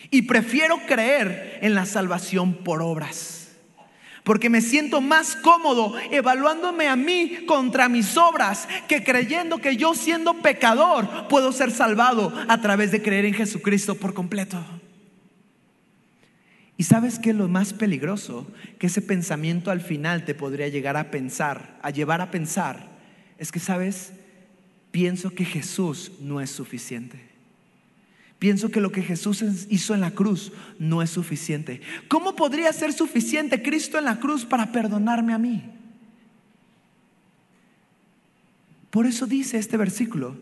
[0.09, 3.36] y prefiero creer en la salvación por obras
[4.27, 9.95] porque me siento más cómodo evaluándome a mí contra mis obras que creyendo que yo
[9.95, 14.61] siendo pecador puedo ser salvado a través de creer en Jesucristo por completo.
[16.75, 18.45] ¿Y sabes qué es lo más peligroso?
[18.79, 22.85] Que ese pensamiento al final te podría llegar a pensar, a llevar a pensar,
[23.37, 24.11] es que, ¿sabes?
[24.91, 27.26] Pienso que Jesús no es suficiente.
[28.39, 31.81] Pienso que lo que Jesús hizo en la cruz no es suficiente.
[32.07, 35.63] ¿Cómo podría ser suficiente Cristo en la cruz para perdonarme a mí?
[38.91, 40.37] Por eso dice este versículo,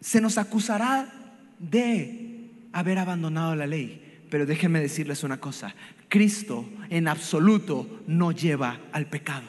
[0.00, 1.12] se nos acusará
[1.58, 4.20] de haber abandonado la ley.
[4.30, 5.74] Pero déjenme decirles una cosa,
[6.08, 9.46] Cristo en absoluto no lleva al pecado.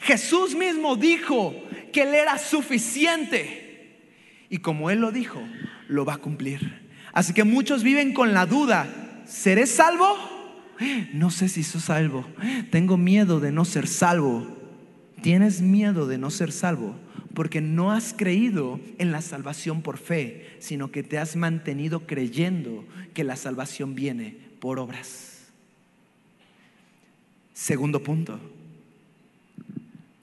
[0.00, 1.54] Jesús mismo dijo
[1.92, 3.98] que Él era suficiente.
[4.50, 5.40] Y como Él lo dijo,
[5.88, 6.85] lo va a cumplir.
[7.16, 8.86] Así que muchos viven con la duda,
[9.26, 10.18] ¿seré salvo?
[11.14, 12.26] No sé si soy salvo.
[12.70, 14.46] Tengo miedo de no ser salvo.
[15.22, 16.94] Tienes miedo de no ser salvo
[17.32, 22.84] porque no has creído en la salvación por fe, sino que te has mantenido creyendo
[23.14, 25.46] que la salvación viene por obras.
[27.54, 28.38] Segundo punto,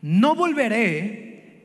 [0.04, 1.64] no volveré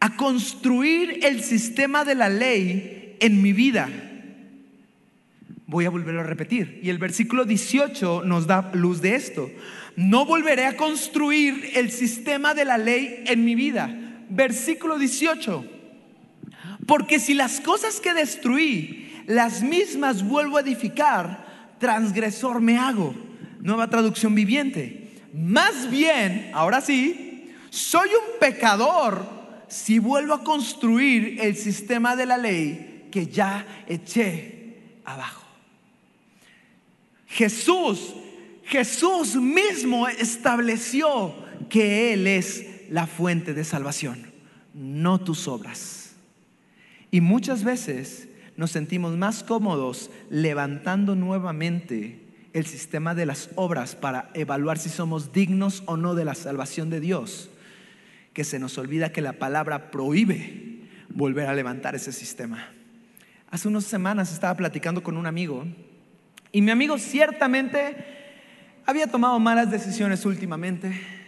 [0.00, 3.88] a construir el sistema de la ley en mi vida.
[5.70, 6.80] Voy a volverlo a repetir.
[6.82, 9.50] Y el versículo 18 nos da luz de esto.
[9.96, 13.96] No volveré a construir el sistema de la ley en mi vida
[14.30, 15.64] versículo 18.
[16.86, 23.14] Porque si las cosas que destruí, las mismas vuelvo a edificar, transgresor me hago.
[23.60, 25.10] Nueva traducción viviente.
[25.34, 29.28] Más bien, ahora sí, soy un pecador
[29.68, 35.39] si vuelvo a construir el sistema de la ley que ya eché abajo.
[37.30, 38.14] Jesús,
[38.64, 41.32] Jesús mismo estableció
[41.68, 44.32] que Él es la fuente de salvación,
[44.74, 46.16] no tus obras.
[47.12, 52.20] Y muchas veces nos sentimos más cómodos levantando nuevamente
[52.52, 56.90] el sistema de las obras para evaluar si somos dignos o no de la salvación
[56.90, 57.48] de Dios,
[58.32, 62.72] que se nos olvida que la palabra prohíbe volver a levantar ese sistema.
[63.52, 65.64] Hace unas semanas estaba platicando con un amigo
[66.52, 67.96] y mi amigo ciertamente
[68.86, 71.20] había tomado malas decisiones últimamente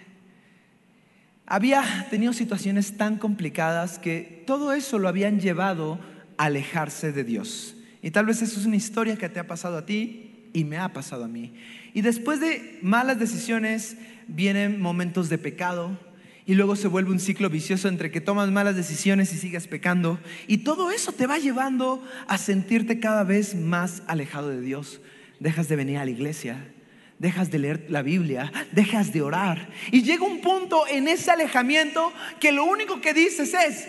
[1.53, 5.99] había tenido situaciones tan complicadas que todo eso lo habían llevado
[6.39, 7.77] a alejarse de Dios.
[8.01, 10.79] Y tal vez eso es una historia que te ha pasado a ti y me
[10.79, 11.53] ha pasado a mí.
[11.93, 15.99] Y después de malas decisiones vienen momentos de pecado
[16.47, 20.19] y luego se vuelve un ciclo vicioso entre que tomas malas decisiones y sigues pecando.
[20.47, 25.03] Y todo eso te va llevando a sentirte cada vez más alejado de Dios.
[25.43, 26.57] Dejas de venir a la iglesia,
[27.19, 29.71] dejas de leer la Biblia, dejas de orar.
[29.91, 33.89] Y llega un punto en ese alejamiento que lo único que dices es,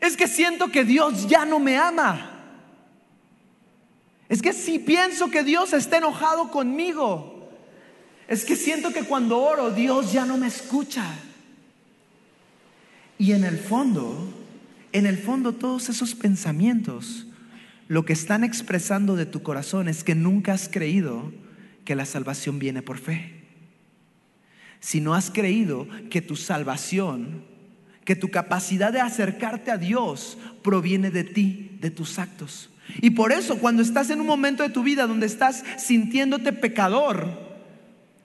[0.00, 2.30] es que siento que Dios ya no me ama.
[4.28, 7.50] Es que si pienso que Dios está enojado conmigo,
[8.28, 11.04] es que siento que cuando oro Dios ya no me escucha.
[13.18, 14.32] Y en el fondo,
[14.92, 17.26] en el fondo todos esos pensamientos,
[17.88, 21.32] lo que están expresando de tu corazón es que nunca has creído
[21.84, 23.42] que la salvación viene por fe.
[24.80, 27.44] Si no has creído que tu salvación,
[28.04, 32.70] que tu capacidad de acercarte a Dios proviene de ti, de tus actos.
[33.00, 37.43] Y por eso cuando estás en un momento de tu vida donde estás sintiéndote pecador,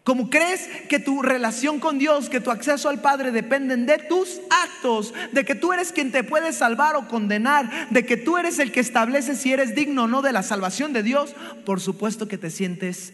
[0.10, 4.42] como crees que tu relación con Dios, que tu acceso al Padre dependen de tus
[4.50, 8.58] actos, de que tú eres quien te puede salvar o condenar, de que tú eres
[8.58, 12.28] el que establece si eres digno o no de la salvación de Dios, por supuesto
[12.28, 13.14] que te sientes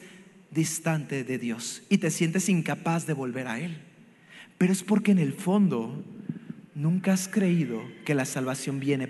[0.51, 3.77] distante de Dios y te sientes incapaz de volver a Él.
[4.58, 6.01] Pero es porque en el fondo
[6.75, 9.10] nunca has creído que la salvación viene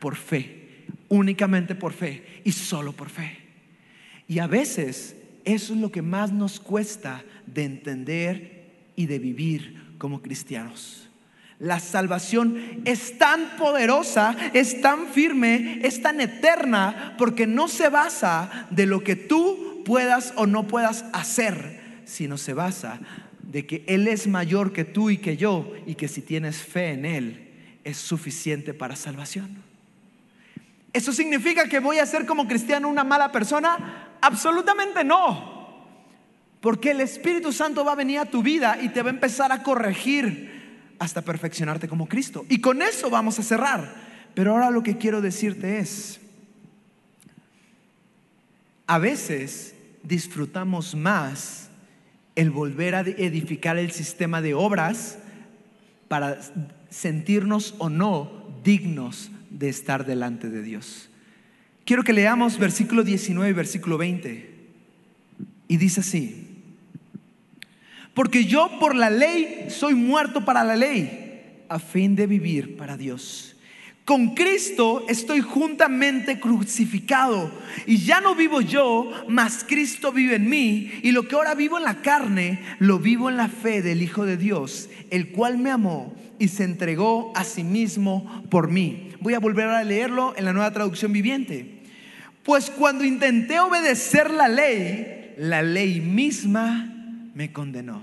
[0.00, 3.38] por fe, únicamente por fe y solo por fe.
[4.26, 5.14] Y a veces
[5.54, 11.08] eso es lo que más nos cuesta de entender y de vivir como cristianos.
[11.58, 18.68] La salvación es tan poderosa, es tan firme, es tan eterna, porque no se basa
[18.70, 23.00] de lo que tú puedas o no puedas hacer, sino se basa
[23.42, 26.92] de que Él es mayor que tú y que yo y que si tienes fe
[26.92, 27.48] en Él
[27.84, 29.48] es suficiente para salvación.
[30.92, 34.07] ¿Eso significa que voy a ser como cristiano una mala persona?
[34.20, 35.58] Absolutamente no.
[36.60, 39.52] Porque el Espíritu Santo va a venir a tu vida y te va a empezar
[39.52, 42.44] a corregir hasta perfeccionarte como Cristo.
[42.48, 44.08] Y con eso vamos a cerrar.
[44.34, 46.20] Pero ahora lo que quiero decirte es,
[48.86, 51.68] a veces disfrutamos más
[52.34, 55.18] el volver a edificar el sistema de obras
[56.08, 56.38] para
[56.88, 58.30] sentirnos o no
[58.64, 61.07] dignos de estar delante de Dios.
[61.88, 64.50] Quiero que leamos versículo 19 y versículo 20.
[65.68, 66.46] Y dice así,
[68.12, 72.98] porque yo por la ley soy muerto para la ley, a fin de vivir para
[72.98, 73.56] Dios.
[74.04, 77.50] Con Cristo estoy juntamente crucificado
[77.86, 81.78] y ya no vivo yo, mas Cristo vive en mí y lo que ahora vivo
[81.78, 85.70] en la carne, lo vivo en la fe del Hijo de Dios, el cual me
[85.70, 89.12] amó y se entregó a sí mismo por mí.
[89.20, 91.77] Voy a volver a leerlo en la nueva traducción viviente.
[92.48, 98.02] Pues cuando intenté obedecer la ley, la ley misma me condenó.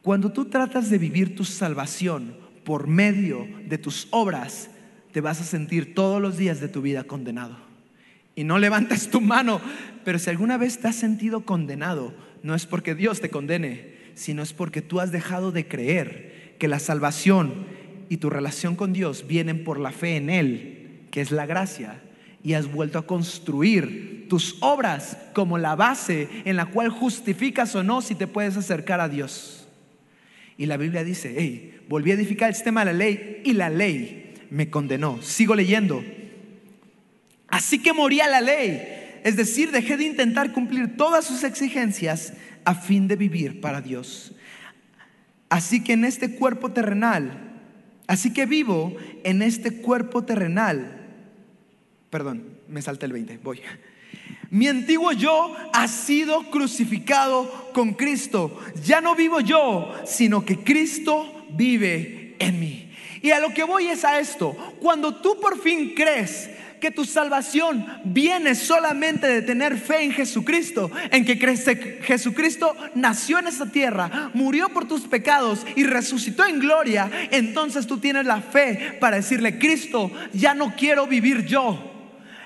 [0.00, 4.70] Cuando tú tratas de vivir tu salvación por medio de tus obras,
[5.12, 7.58] te vas a sentir todos los días de tu vida condenado.
[8.36, 9.60] Y no levantes tu mano,
[10.02, 14.42] pero si alguna vez te has sentido condenado, no es porque Dios te condene, sino
[14.42, 17.66] es porque tú has dejado de creer que la salvación
[18.08, 22.00] y tu relación con Dios vienen por la fe en Él, que es la gracia,
[22.44, 27.82] y has vuelto a construir tus obras como la base en la cual justificas o
[27.82, 29.66] no si te puedes acercar a Dios.
[30.56, 33.70] Y la Biblia dice, hey, volví a edificar el sistema de la ley y la
[33.70, 35.20] ley me condenó.
[35.22, 36.04] Sigo leyendo.
[37.48, 39.20] Así que moría la ley.
[39.24, 44.34] Es decir, dejé de intentar cumplir todas sus exigencias a fin de vivir para Dios.
[45.48, 47.60] Así que en este cuerpo terrenal,
[48.06, 51.03] así que vivo en este cuerpo terrenal.
[52.14, 53.60] Perdón, me salta el 20, voy.
[54.50, 58.56] Mi antiguo yo ha sido crucificado con Cristo.
[58.84, 62.92] Ya no vivo yo, sino que Cristo vive en mí.
[63.20, 64.52] Y a lo que voy es a esto.
[64.80, 66.48] Cuando tú por fin crees
[66.80, 71.34] que tu salvación viene solamente de tener fe en Jesucristo, en que
[72.02, 77.98] Jesucristo nació en esta tierra, murió por tus pecados y resucitó en gloria, entonces tú
[77.98, 81.90] tienes la fe para decirle, Cristo, ya no quiero vivir yo.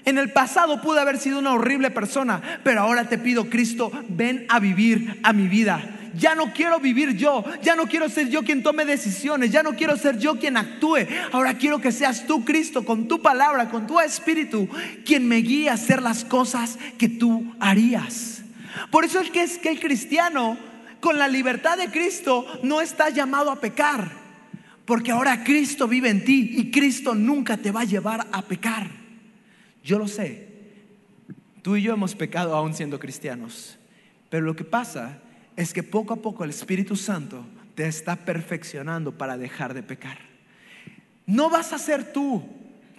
[0.05, 4.47] En el pasado pude haber sido una horrible persona, pero ahora te pido, Cristo, ven
[4.49, 8.43] a vivir a mi vida ya no quiero vivir yo, ya no quiero ser yo
[8.43, 11.07] quien tome decisiones, ya no quiero ser yo quien actúe.
[11.33, 14.69] Ahora quiero que seas tú, Cristo, con tu palabra, con tu espíritu,
[15.05, 18.43] quien me guíe a hacer las cosas que tú harías.
[18.91, 20.57] Por eso es que el cristiano,
[21.01, 24.11] con la libertad de Cristo, no está llamado a pecar.
[24.85, 28.98] Porque ahora Cristo vive en ti y Cristo nunca te va a llevar a pecar.
[29.83, 30.49] Yo lo sé.
[31.63, 33.79] Tú y yo hemos pecado aún siendo cristianos.
[34.31, 35.21] Pero lo que pasa
[35.57, 40.19] es que poco a poco el Espíritu Santo te está perfeccionando para dejar de pecar.
[41.27, 42.43] No vas a ser tú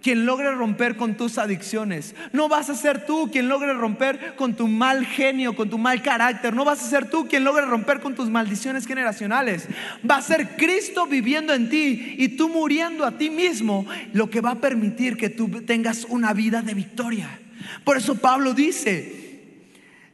[0.02, 2.16] quien logre romper con tus adicciones.
[2.34, 6.02] No vas a ser tú quien logre romper con tu mal genio, con tu mal
[6.02, 6.54] carácter.
[6.54, 9.68] No vas a ser tú quien logre romper con tus maldiciones generacionales.
[10.10, 14.42] Va a ser Cristo viviendo en ti y tú muriendo a ti mismo lo que
[14.42, 17.40] va a permitir que tú tengas una vida de victoria.
[17.84, 19.20] Por eso Pablo dice,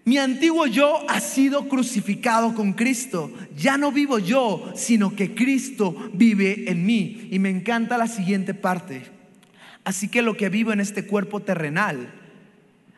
[0.06, 3.32] mi antiguo yo ha sido crucificado con Cristo.
[3.58, 7.28] Ya no vivo yo, sino que Cristo vive en mí.
[7.32, 9.15] Y me encanta la siguiente parte.
[9.86, 12.10] Así que lo que vivo en este cuerpo terrenal,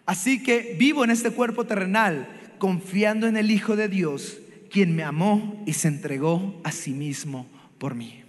[0.05, 4.39] así que vivo en este cuerpo terrenal confiando en el Hijo de Dios,
[4.71, 7.45] quien me amó y se entregó a sí mismo
[7.77, 8.23] por mí.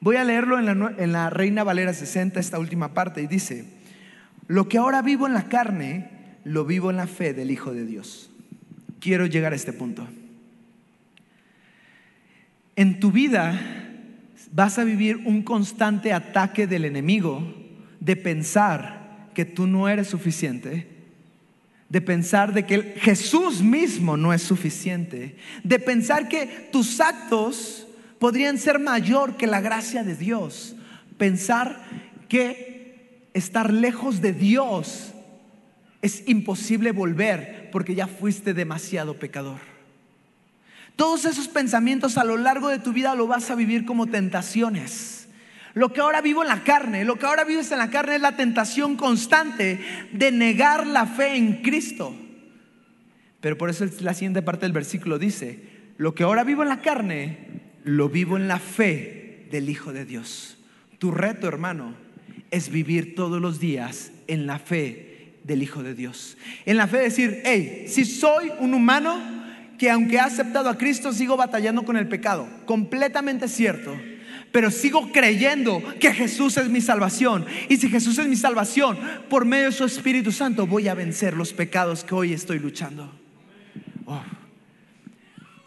[0.00, 3.64] Voy a leerlo en la, Reina Valera 60, esta última parte, y dice,
[4.48, 6.10] lo que ahora vivo en la carne,
[6.44, 8.30] lo vivo en la fe del Hijo de Dios.
[9.00, 10.06] Quiero llegar a este punto.
[12.76, 13.58] En tu vida
[14.52, 17.61] vas a vivir un constante ataque del enemigo
[18.02, 20.88] de pensar que tú no eres suficiente,
[21.88, 27.86] de pensar de que Jesús mismo no es suficiente, de pensar que tus actos
[28.18, 30.74] podrían ser mayor que la gracia de Dios,
[31.16, 31.80] pensar
[32.28, 35.12] que estar lejos de Dios
[36.02, 39.60] es imposible volver porque ya fuiste demasiado pecador.
[40.96, 45.21] Todos esos pensamientos a lo largo de tu vida lo vas a vivir como tentaciones.
[45.74, 48.20] Lo que ahora vivo en la carne, lo que ahora vives en la carne es
[48.20, 49.80] la tentación constante
[50.12, 52.14] de negar la fe en Cristo.
[53.40, 55.60] Pero por eso la siguiente parte del versículo dice,
[55.96, 57.38] lo que ahora vivo en la carne,
[57.84, 60.58] lo vivo en la fe del Hijo de Dios.
[60.98, 61.94] Tu reto, hermano,
[62.50, 66.36] es vivir todos los días en la fe del Hijo de Dios.
[66.66, 69.18] En la fe decir, hey, si soy un humano
[69.78, 72.46] que aunque ha aceptado a Cristo, sigo batallando con el pecado.
[72.66, 73.96] Completamente cierto.
[74.52, 77.46] Pero sigo creyendo que Jesús es mi salvación.
[77.68, 78.98] Y si Jesús es mi salvación,
[79.30, 83.10] por medio de su Espíritu Santo voy a vencer los pecados que hoy estoy luchando.
[84.04, 84.22] Oh.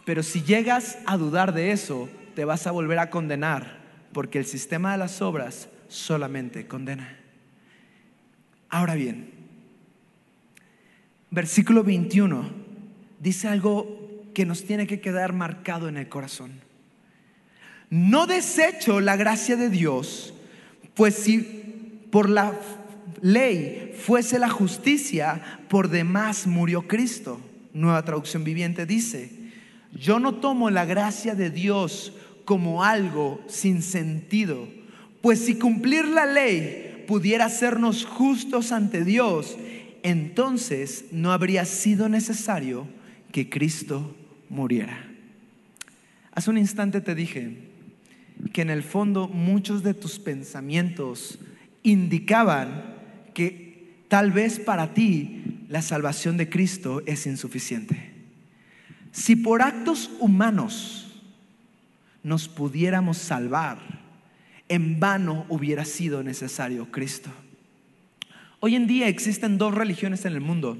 [0.05, 3.79] Pero si llegas a dudar de eso, te vas a volver a condenar,
[4.13, 7.17] porque el sistema de las obras solamente condena.
[8.69, 9.31] Ahora bien,
[11.31, 12.51] versículo 21
[13.19, 16.64] dice algo que nos tiene que quedar marcado en el corazón.
[17.95, 20.33] No desecho la gracia de Dios,
[20.95, 21.39] pues si
[22.11, 22.51] por la
[23.21, 27.39] ley fuese la justicia, por demás murió Cristo.
[27.71, 29.31] Nueva traducción viviente dice,
[29.93, 32.11] yo no tomo la gracia de Dios
[32.43, 34.67] como algo sin sentido,
[35.21, 39.55] pues si cumplir la ley pudiera hacernos justos ante Dios,
[40.03, 42.87] entonces no habría sido necesario
[43.31, 44.13] que Cristo
[44.49, 45.07] muriera.
[46.33, 47.64] Hace un instante te dije
[48.53, 51.39] que en el fondo muchos de tus pensamientos
[51.83, 52.95] indicaban
[53.33, 58.11] que tal vez para ti la salvación de Cristo es insuficiente.
[59.11, 61.21] Si por actos humanos
[62.23, 63.79] nos pudiéramos salvar,
[64.67, 67.29] en vano hubiera sido necesario Cristo.
[68.59, 70.77] Hoy en día existen dos religiones en el mundo.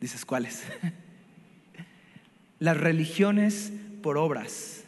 [0.00, 0.62] Dices, ¿cuáles?
[2.58, 4.84] Las religiones por obras.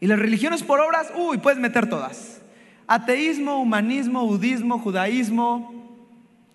[0.00, 2.40] Y las religiones por obras, uy, puedes meter todas.
[2.86, 6.08] Ateísmo, humanismo, budismo, judaísmo,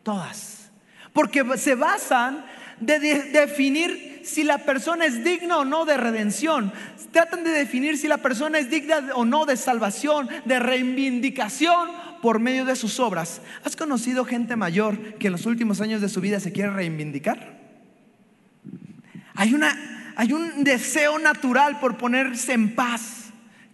[0.03, 0.71] todas.
[1.13, 2.43] Porque se basan
[2.79, 6.73] de, definir si la persona es digna o no de redención.
[7.11, 11.89] Tratan de definir si la persona es digna o no de salvación, de reivindicación
[12.21, 13.41] por medio de sus obras.
[13.63, 17.55] ¿Has conocido gente mayor que en los últimos años de su vida se quiere reivindicar?
[19.35, 23.24] Hay, una, hay un deseo natural por ponerse en paz,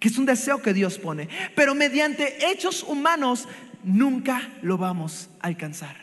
[0.02, 3.48] que es un deseo que Dios pone, pero mediante hechos humanos
[3.84, 5.96] nunca lo vamos a alcanzar.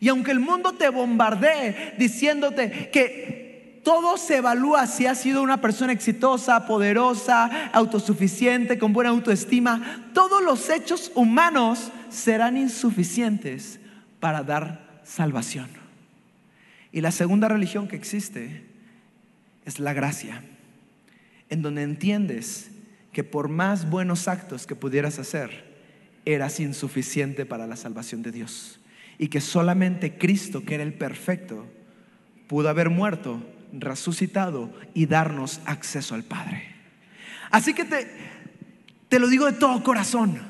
[0.00, 5.60] Y aunque el mundo te bombardee diciéndote que todo se evalúa si has sido una
[5.60, 13.80] persona exitosa, poderosa, autosuficiente, con buena autoestima, todos los hechos humanos serán insuficientes
[14.18, 15.68] para dar salvación.
[16.90, 18.64] Y la segunda religión que existe
[19.66, 20.42] es la gracia,
[21.50, 22.71] en donde entiendes
[23.12, 25.72] que por más buenos actos que pudieras hacer,
[26.24, 28.80] eras insuficiente para la salvación de Dios
[29.18, 31.66] y que solamente Cristo, que era el perfecto,
[32.46, 33.42] pudo haber muerto,
[33.72, 36.74] resucitado y darnos acceso al Padre.
[37.50, 38.06] Así que te,
[39.08, 40.40] te lo digo de todo corazón.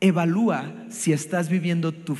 [0.00, 2.16] Evalúa si estás viviendo tu,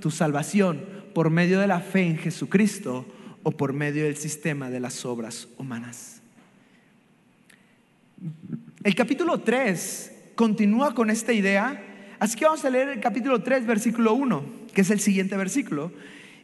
[0.00, 0.84] tu salvación
[1.14, 3.06] por medio de la fe en Jesucristo
[3.42, 6.21] o por medio del sistema de las obras humanas.
[8.84, 11.92] El capítulo 3 continúa con esta idea
[12.22, 15.90] Así que vamos a leer el capítulo 3, versículo 1, que es el siguiente versículo.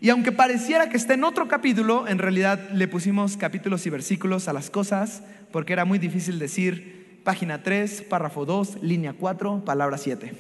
[0.01, 4.49] Y aunque pareciera que está en otro capítulo, en realidad le pusimos capítulos y versículos
[4.49, 5.23] a las cosas,
[5.53, 10.33] porque era muy difícil decir página 3, párrafo 2, línea 4, palabra 7.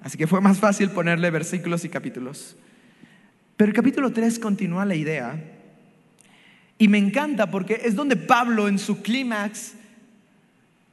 [0.00, 2.56] Así que fue más fácil ponerle versículos y capítulos.
[3.56, 5.42] Pero el capítulo 3 continúa la idea.
[6.78, 9.74] Y me encanta porque es donde Pablo en su clímax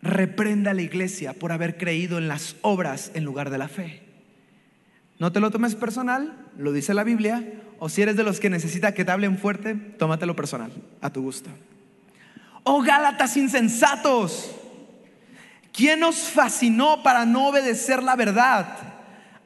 [0.06, 4.04] reprenda a la iglesia por haber creído en las obras en lugar de la fe.
[5.18, 7.44] No te lo tomes personal, lo dice la Biblia,
[7.80, 11.22] o si eres de los que necesita que te hablen fuerte, tómatelo personal, a tu
[11.22, 11.50] gusto.
[12.64, 14.52] Oh Gálatas insensatos,
[15.74, 18.78] ¿quién os fascinó para no obedecer la verdad?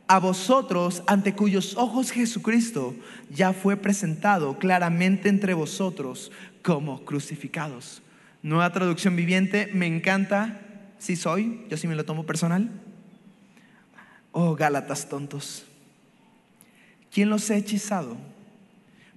[0.07, 2.95] A vosotros, ante cuyos ojos Jesucristo
[3.30, 6.32] ya fue presentado claramente entre vosotros
[6.64, 8.01] como crucificados.
[8.42, 10.62] Nueva traducción viviente, me encanta,
[10.98, 12.70] sí soy, yo sí me lo tomo personal.
[14.32, 15.66] Oh, Gálatas tontos,
[17.12, 18.18] ¿quién los ha hechizado?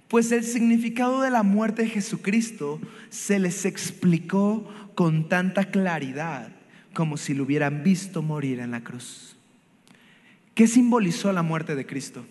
[0.07, 6.49] Pues el significado de la muerte de Jesucristo se les explicó con tanta claridad
[6.93, 9.35] como si lo hubieran visto morir en la cruz.
[10.53, 12.25] ¿Qué simbolizó la muerte de Cristo?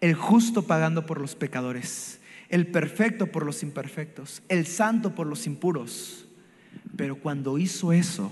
[0.00, 2.18] El justo pagando por los pecadores
[2.48, 6.26] el perfecto por los imperfectos, el santo por los impuros.
[6.96, 8.30] Pero cuando hizo eso,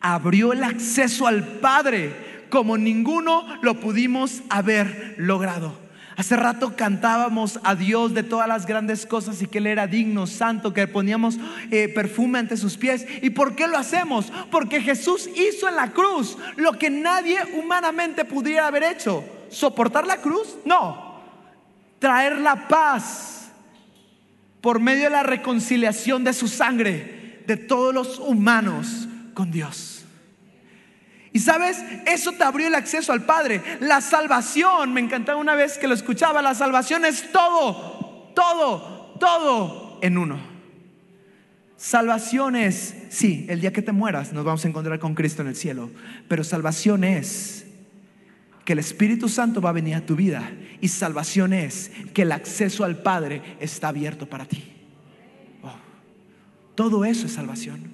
[0.00, 5.72] abrió el acceso al Padre como ninguno lo pudimos haber logrado.
[6.16, 10.26] Hace rato cantábamos a Dios de todas las grandes cosas y que Él era digno,
[10.26, 11.38] santo, que poníamos
[11.70, 13.06] eh, perfume ante sus pies.
[13.22, 14.30] ¿Y por qué lo hacemos?
[14.50, 19.24] Porque Jesús hizo en la cruz lo que nadie humanamente pudiera haber hecho.
[19.48, 20.56] ¿Soportar la cruz?
[20.66, 21.20] No.
[21.98, 23.39] Traer la paz
[24.60, 30.04] por medio de la reconciliación de su sangre de todos los humanos con Dios.
[31.32, 33.62] Y sabes, eso te abrió el acceso al Padre.
[33.80, 39.98] La salvación, me encantaba una vez que lo escuchaba, la salvación es todo, todo, todo
[40.02, 40.40] en uno.
[41.76, 45.48] Salvación es, sí, el día que te mueras nos vamos a encontrar con Cristo en
[45.48, 45.90] el cielo,
[46.28, 47.64] pero salvación es
[48.64, 50.50] que el Espíritu Santo va a venir a tu vida
[50.80, 54.64] y salvación es que el acceso al Padre está abierto para ti.
[55.62, 55.74] Oh,
[56.74, 57.90] todo eso es salvación.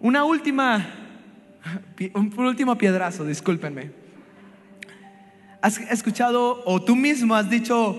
[0.00, 0.86] Una última,
[2.14, 3.90] un último piedrazo, discúlpenme.
[5.60, 7.94] Has escuchado o tú mismo has dicho,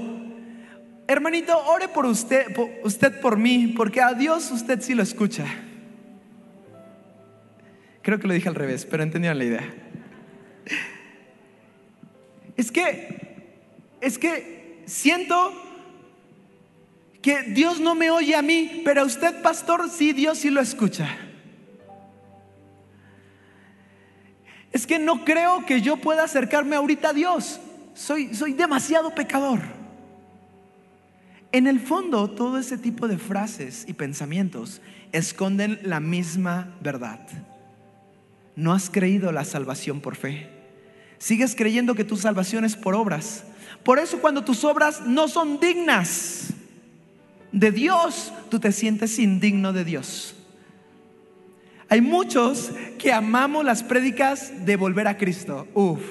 [1.07, 5.45] hermanito, ore por usted, por usted por mí, porque a Dios usted sí lo escucha.
[8.01, 9.90] Creo que lo dije al revés, pero entendieron la idea.
[12.57, 13.37] Es que,
[14.01, 15.53] es que siento
[17.21, 20.59] Que Dios no me oye a mí, pero a usted, pastor, sí, Dios sí lo
[20.59, 21.17] escucha.
[24.71, 27.59] Es que no creo que yo pueda acercarme ahorita a Dios.
[27.93, 29.59] Soy, soy demasiado pecador.
[31.51, 37.19] En el fondo, todo ese tipo de frases y pensamientos esconden la misma verdad.
[38.55, 40.60] No has creído la salvación por fe.
[41.21, 43.43] Sigues creyendo que tu salvación es por obras.
[43.83, 46.47] Por eso cuando tus obras no son dignas
[47.51, 50.33] de Dios, tú te sientes indigno de Dios.
[51.89, 55.67] Hay muchos que amamos las prédicas de volver a Cristo.
[55.75, 56.01] Uf.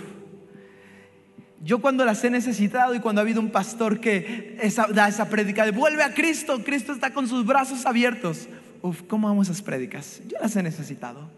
[1.60, 4.60] Yo cuando las he necesitado y cuando ha habido un pastor que
[4.94, 8.46] da esa prédica de vuelve a Cristo, Cristo está con sus brazos abiertos.
[8.80, 10.20] Uf, ¿cómo amo esas prédicas?
[10.28, 11.28] Yo las he necesitado.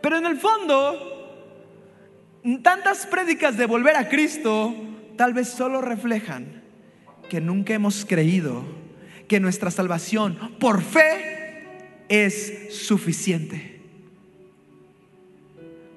[0.00, 1.15] Pero en el fondo,
[2.62, 4.74] tantas prédicas de volver a Cristo
[5.16, 6.62] tal vez solo reflejan
[7.28, 8.64] que nunca hemos creído
[9.28, 11.64] que nuestra salvación por fe
[12.08, 13.80] es suficiente.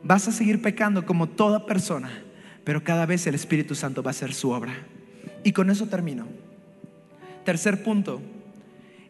[0.01, 2.23] Vas a seguir pecando como toda persona,
[2.63, 4.73] pero cada vez el Espíritu Santo va a hacer su obra.
[5.43, 6.27] Y con eso termino.
[7.45, 8.21] Tercer punto.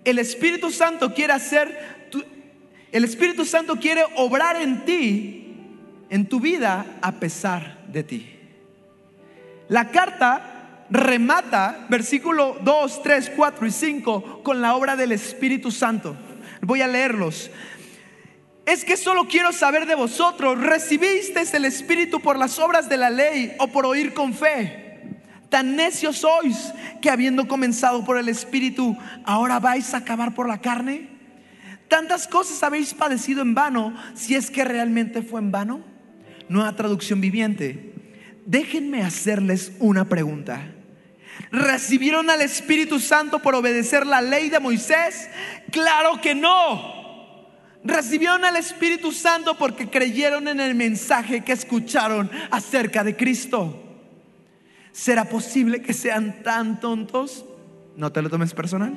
[0.04, 2.10] El Espíritu Santo quiere hacer,
[2.92, 5.49] el Espíritu Santo quiere obrar en ti,
[6.10, 8.40] en tu vida, a pesar de ti.
[9.68, 16.16] La carta remata, versículo 2, 3, 4 y 5, con la obra del Espíritu Santo.
[16.62, 17.52] Voy a leerlos.
[18.66, 23.10] Es que solo quiero saber de vosotros, ¿recibisteis el Espíritu por las obras de la
[23.10, 24.90] ley o por oír con fe?
[25.50, 28.96] Tan necios sois que habiendo comenzado por el Espíritu,
[29.26, 31.10] ahora vais a acabar por la carne.
[31.88, 35.89] Tantas cosas habéis padecido en vano, si es que realmente fue en vano.
[36.50, 37.94] Nueva traducción viviente.
[38.46, 40.74] Déjenme hacerles una pregunta.
[41.52, 45.30] ¿Recibieron al Espíritu Santo por obedecer la ley de Moisés?
[45.72, 47.00] Claro que no.
[47.84, 53.86] Recibieron al Espíritu Santo porque creyeron en el mensaje que escucharon acerca de Cristo.
[54.92, 57.46] ¿Será posible que sean tan tontos?
[57.96, 58.94] No te lo tomes personal.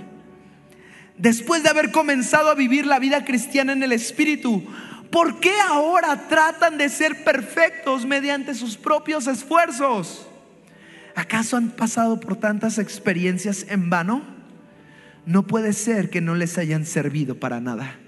[1.16, 4.64] Después de haber comenzado a vivir la vida cristiana en el Espíritu,
[5.12, 10.26] ¿por qué ahora tratan de ser perfectos mediante sus propios esfuerzos?
[11.14, 14.24] ¿Acaso han pasado por tantas experiencias en vano?
[15.26, 17.98] No puede ser que no les hayan servido para nada.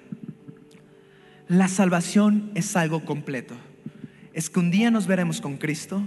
[1.46, 3.54] La salvación es algo completo.
[4.32, 6.02] Es que un día nos veremos con Cristo.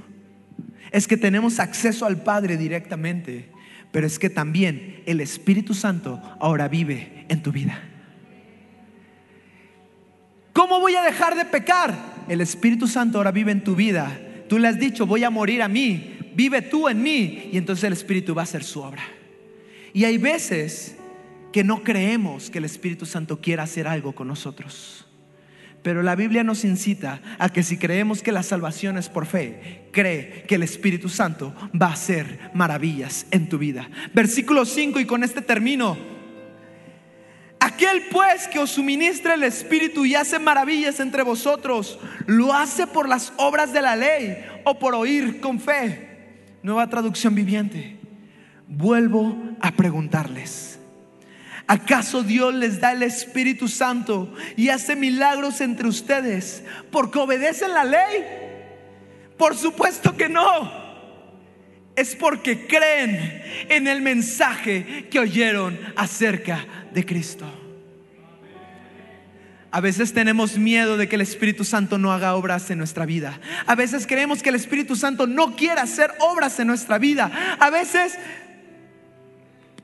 [0.91, 3.51] Es que tenemos acceso al Padre directamente.
[3.91, 7.79] Pero es que también el Espíritu Santo ahora vive en tu vida.
[10.57, 11.93] ¿Cómo voy a dejar de pecar?
[12.27, 14.19] El Espíritu Santo ahora vive en tu vida.
[14.49, 17.83] Tú le has dicho, voy a morir a mí, vive tú en mí y entonces
[17.83, 19.03] el Espíritu va a hacer su obra.
[19.93, 20.95] Y hay veces
[21.53, 25.05] que no creemos que el Espíritu Santo quiera hacer algo con nosotros.
[25.83, 29.83] Pero la Biblia nos incita a que si creemos que la salvación es por fe,
[29.91, 33.91] cree que el Espíritu Santo va a hacer maravillas en tu vida.
[34.11, 36.16] Versículo 5 y con este termino.
[37.77, 43.07] Aquel pues que os suministra el Espíritu y hace maravillas entre vosotros, ¿lo hace por
[43.07, 46.57] las obras de la ley o por oír con fe?
[46.63, 47.99] Nueva traducción viviente.
[48.67, 50.79] Vuelvo a preguntarles.
[51.67, 57.83] ¿Acaso Dios les da el Espíritu Santo y hace milagros entre ustedes porque obedecen la
[57.83, 58.25] ley?
[59.37, 60.87] Por supuesto que no.
[61.95, 67.65] Es porque creen en el mensaje que oyeron acerca de Cristo.
[69.71, 73.39] A veces tenemos miedo de que el Espíritu Santo no haga obras en nuestra vida.
[73.65, 77.31] A veces creemos que el Espíritu Santo no quiere hacer obras en nuestra vida.
[77.59, 78.17] A veces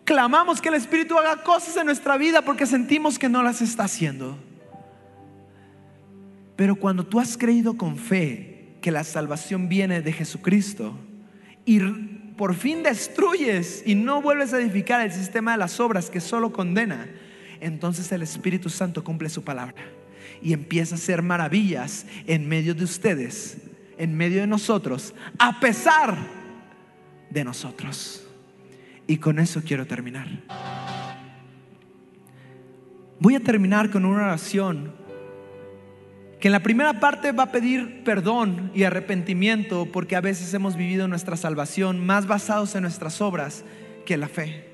[0.06, 3.84] clamamos que el Espíritu haga cosas en nuestra vida porque sentimos que no las está
[3.84, 4.38] haciendo.
[6.56, 10.98] Pero cuando tú has creído con fe que la salvación viene de Jesucristo
[11.66, 11.80] y
[12.38, 16.54] por fin destruyes y no vuelves a edificar el sistema de las obras que solo
[16.54, 17.08] condena,
[17.64, 19.84] entonces el Espíritu Santo cumple su palabra
[20.42, 23.58] y empieza a hacer maravillas en medio de ustedes,
[23.98, 26.18] en medio de nosotros, a pesar
[27.30, 28.28] de nosotros.
[29.08, 30.28] Y con eso quiero terminar.
[33.20, 34.94] Voy a terminar con una oración
[36.42, 40.76] que en la primera parte va a pedir perdón y arrepentimiento porque a veces hemos
[40.76, 43.64] vivido nuestra salvación más basados en nuestras obras
[44.06, 44.73] que en la fe.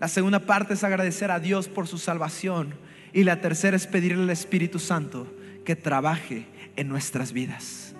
[0.00, 2.74] La segunda parte es agradecer a Dios por su salvación.
[3.12, 5.26] Y la tercera es pedirle al Espíritu Santo
[5.64, 6.46] que trabaje
[6.76, 7.94] en nuestras vidas.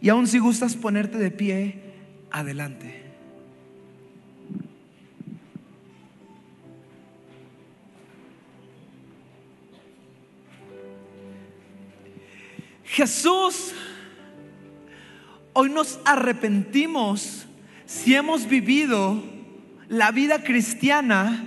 [0.00, 1.82] Y aún si gustas ponerte de pie,
[2.30, 3.04] adelante.
[12.84, 13.72] Jesús,
[15.52, 17.46] hoy nos arrepentimos
[17.86, 19.22] si hemos vivido
[19.88, 21.44] la vida cristiana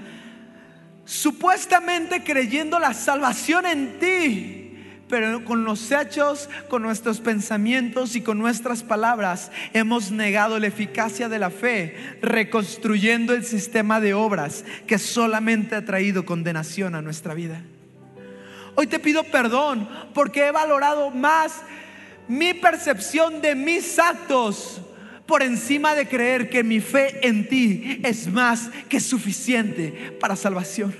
[1.06, 4.62] supuestamente creyendo la salvación en ti
[5.12, 11.28] pero con los hechos, con nuestros pensamientos y con nuestras palabras hemos negado la eficacia
[11.28, 17.34] de la fe, reconstruyendo el sistema de obras que solamente ha traído condenación a nuestra
[17.34, 17.62] vida.
[18.76, 21.62] Hoy te pido perdón porque he valorado más
[22.30, 24.82] mi percepción de mis actos
[25.32, 30.93] por encima de creer que mi fe en ti es más que suficiente para salvación.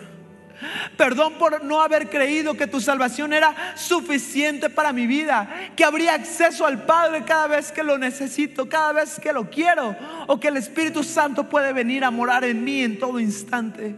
[0.96, 6.14] Perdón por no haber creído que tu salvación era suficiente para mi vida, que habría
[6.14, 10.48] acceso al Padre cada vez que lo necesito, cada vez que lo quiero, o que
[10.48, 13.98] el Espíritu Santo puede venir a morar en mí en todo instante.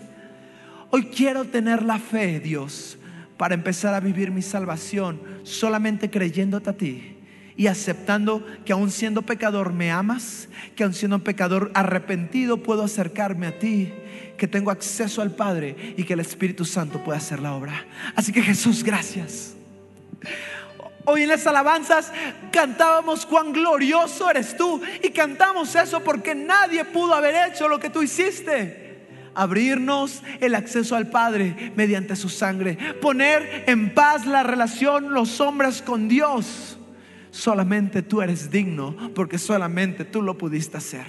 [0.90, 2.98] Hoy quiero tener la fe, Dios,
[3.38, 7.23] para empezar a vivir mi salvación solamente creyéndote a ti
[7.56, 12.84] y aceptando que aun siendo pecador me amas, que aun siendo un pecador arrepentido puedo
[12.84, 13.94] acercarme a ti,
[14.38, 17.86] que tengo acceso al Padre y que el Espíritu Santo pueda hacer la obra.
[18.16, 19.54] Así que Jesús, gracias.
[21.06, 22.12] Hoy en las alabanzas
[22.52, 27.90] cantábamos cuán glorioso eres tú y cantamos eso porque nadie pudo haber hecho lo que
[27.90, 28.82] tú hiciste
[29.36, 35.82] abrirnos el acceso al Padre mediante su sangre, poner en paz la relación los hombres
[35.82, 36.78] con Dios
[37.34, 41.08] solamente tú eres digno porque solamente tú lo pudiste hacer.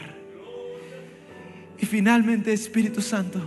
[1.78, 3.40] Y finalmente, Espíritu Santo,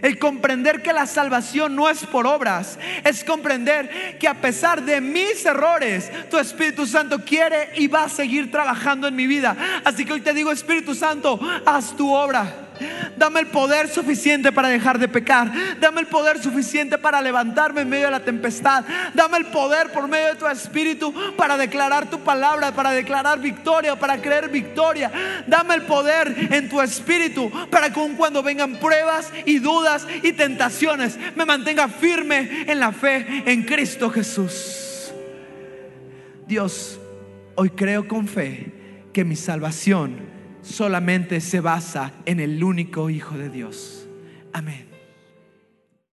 [0.00, 5.00] el comprender que la salvación no es por obras, es comprender que a pesar de
[5.00, 9.56] mis errores, tu Espíritu Santo quiere y va a seguir trabajando en mi vida.
[9.84, 12.67] Así que hoy te digo, Espíritu Santo, haz tu obra.
[13.16, 15.52] Dame el poder suficiente para dejar de pecar.
[15.80, 18.84] Dame el poder suficiente para levantarme en medio de la tempestad.
[19.14, 23.96] Dame el poder por medio de tu espíritu para declarar tu palabra, para declarar victoria,
[23.96, 25.10] para creer victoria.
[25.46, 31.18] Dame el poder en tu espíritu para que cuando vengan pruebas y dudas y tentaciones,
[31.34, 35.12] me mantenga firme en la fe en Cristo Jesús.
[36.46, 36.98] Dios,
[37.56, 38.72] hoy creo con fe
[39.12, 40.27] que mi salvación
[40.68, 44.06] solamente se basa en el único Hijo de Dios.
[44.52, 44.87] Amén.